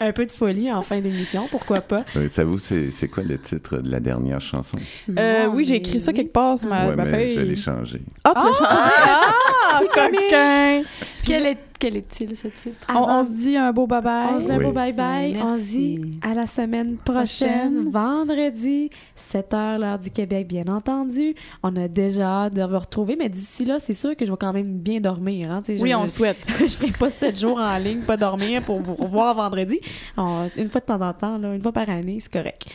[0.00, 2.04] un peu de folie en fin d'émission, pourquoi pas.
[2.16, 4.78] Euh, Savez-vous, c'est c'est quoi le titre de la dernière chanson?
[5.18, 7.34] Euh, oui, j'ai écrit ça quelque part sur ma, ouais, ma mais feuille.
[7.34, 8.00] je l'ai changé.
[8.24, 8.64] Ah, tu l'as changé?
[8.70, 10.20] Ah, C'est comique.
[10.28, 10.82] coquin!
[11.24, 12.86] Quel est- quel est-il ce titre?
[12.94, 14.44] On, on se dit un beau On se bye-bye.
[14.46, 14.64] dit un Oui.
[14.64, 15.36] beau bye-bye.
[15.42, 17.90] On se dit à la semaine prochaine, Prochaine.
[17.90, 21.34] vendredi, 7h, l'heure du Québec, bien entendu.
[21.62, 24.36] On a déjà hâte de vous retrouver, mais d'ici là, c'est sûr que je vais
[24.38, 25.50] quand même bien dormir.
[25.50, 26.46] Hein, Oui, je- on souhaite.
[26.60, 29.78] je ferai pas sept jours en ligne, pas dormir pour vous revoir vendredi.
[30.16, 32.66] On- une fois de temps en temps, là, une fois par année, c'est correct.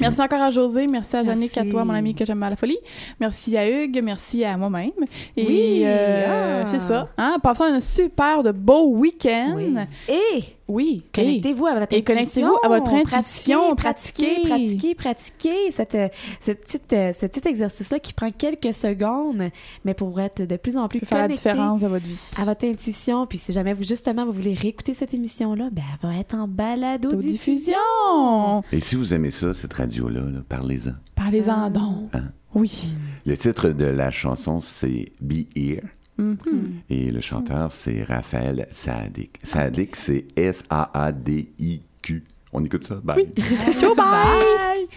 [0.00, 2.56] Merci encore à José, merci à Jannick, à toi, mon ami que j'aime à la
[2.56, 2.78] folie.
[3.20, 4.90] Merci à Hugues, merci à moi-même.
[5.36, 6.66] Et Oui, euh, ah.
[6.66, 7.08] c'est ça.
[7.18, 7.36] Hein?
[7.42, 9.54] Passons un super de beau week-end.
[9.56, 9.74] Oui.
[10.08, 11.04] Et oui.
[11.14, 12.14] Connectez-vous à votre intuition.
[12.14, 13.76] connectez-vous à votre intuition.
[13.76, 15.96] Pratiquez, pratiquez, pratiquez, cette,
[16.40, 19.50] cette petite, euh, ce petit exercice-là qui prend quelques secondes,
[19.84, 22.18] mais pour être de plus en plus faire la différence à votre vie.
[22.38, 23.26] À votre intuition.
[23.26, 26.48] Puis si jamais vous, justement, vous voulez réécouter cette émission-là, ben, elle va être en
[26.48, 27.74] balado-diffusion.
[28.72, 30.92] Et si vous aimez ça, cette radio-là, parlez-en.
[31.14, 31.70] Parlez-en ah.
[31.70, 32.08] donc.
[32.14, 32.32] Hein?
[32.54, 32.94] Oui.
[33.26, 35.82] Le titre de la chanson, c'est Be Here.
[36.18, 36.81] Mm -hmm.
[36.92, 39.38] Et le chanteur, c'est Raphaël Saadik.
[39.42, 42.24] Saadik, c'est S-A-A-D-I-Q.
[42.52, 42.96] On écoute ça?
[43.02, 43.32] Bye.
[43.80, 44.04] Ciao, bye.
[44.04, 44.88] bye.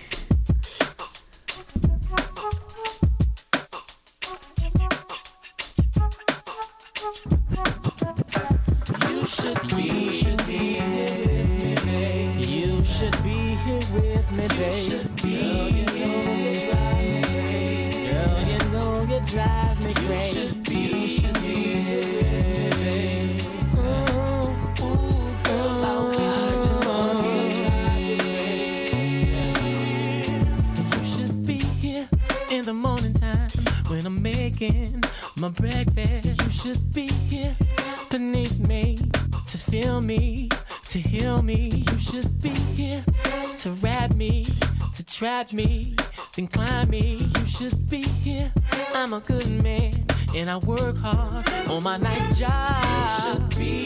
[45.45, 45.95] got me,
[46.35, 47.17] then climb me.
[47.37, 48.51] You should be here.
[48.93, 52.83] I'm a good man, and I work hard on my night job.
[52.83, 53.84] You should be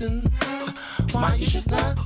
[0.00, 0.24] reasons
[1.12, 1.97] why you should not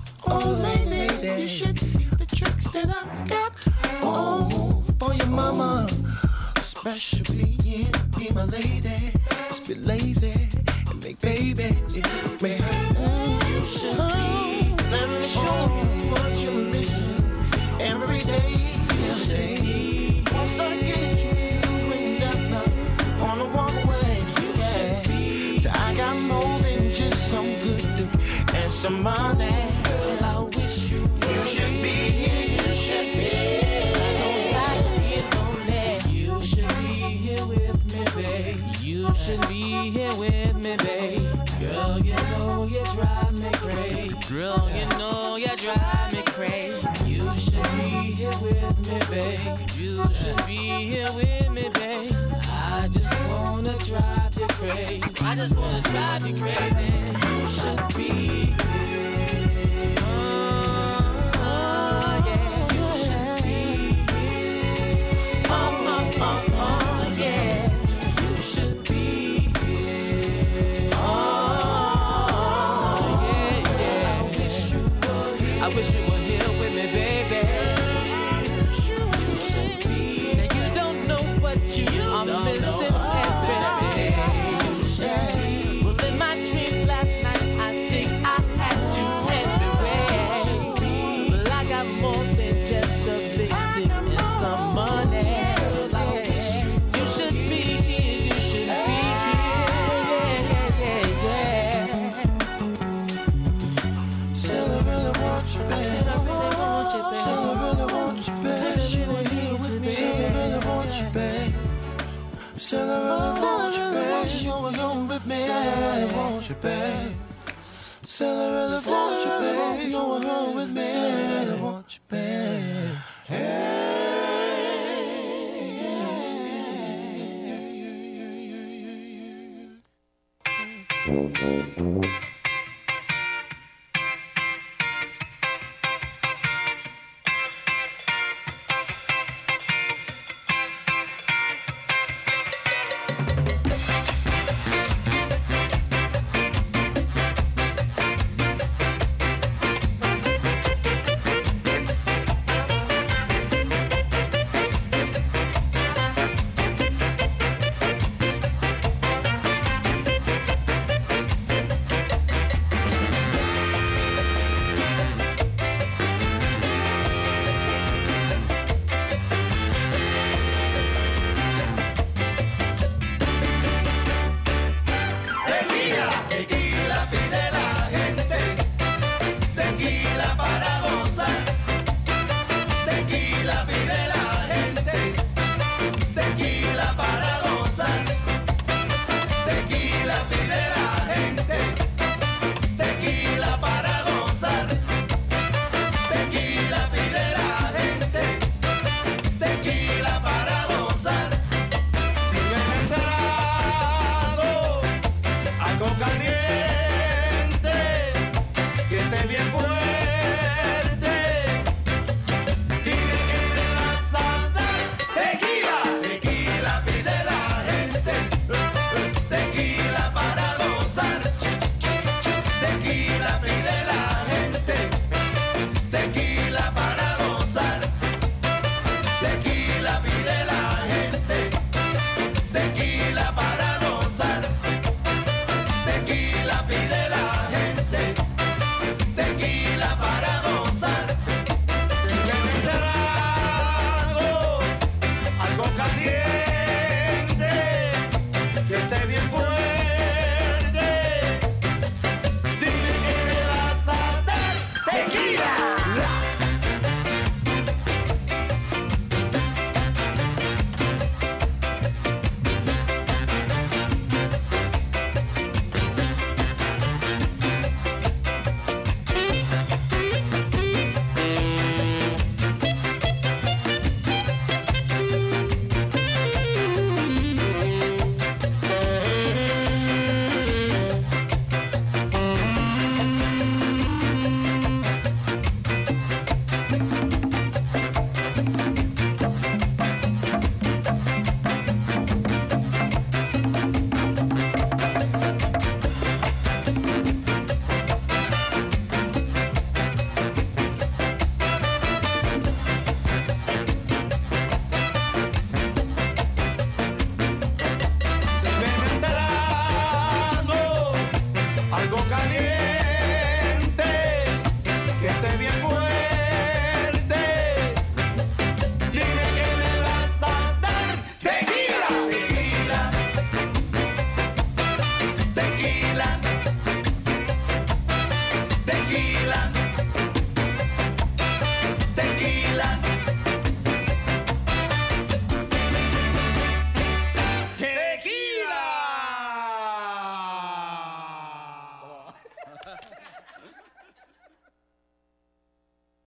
[49.79, 52.13] You should be here with me, babe.
[52.49, 55.03] I just wanna drive you crazy.
[55.21, 56.93] I just wanna drive you crazy.
[57.29, 58.92] You should be here.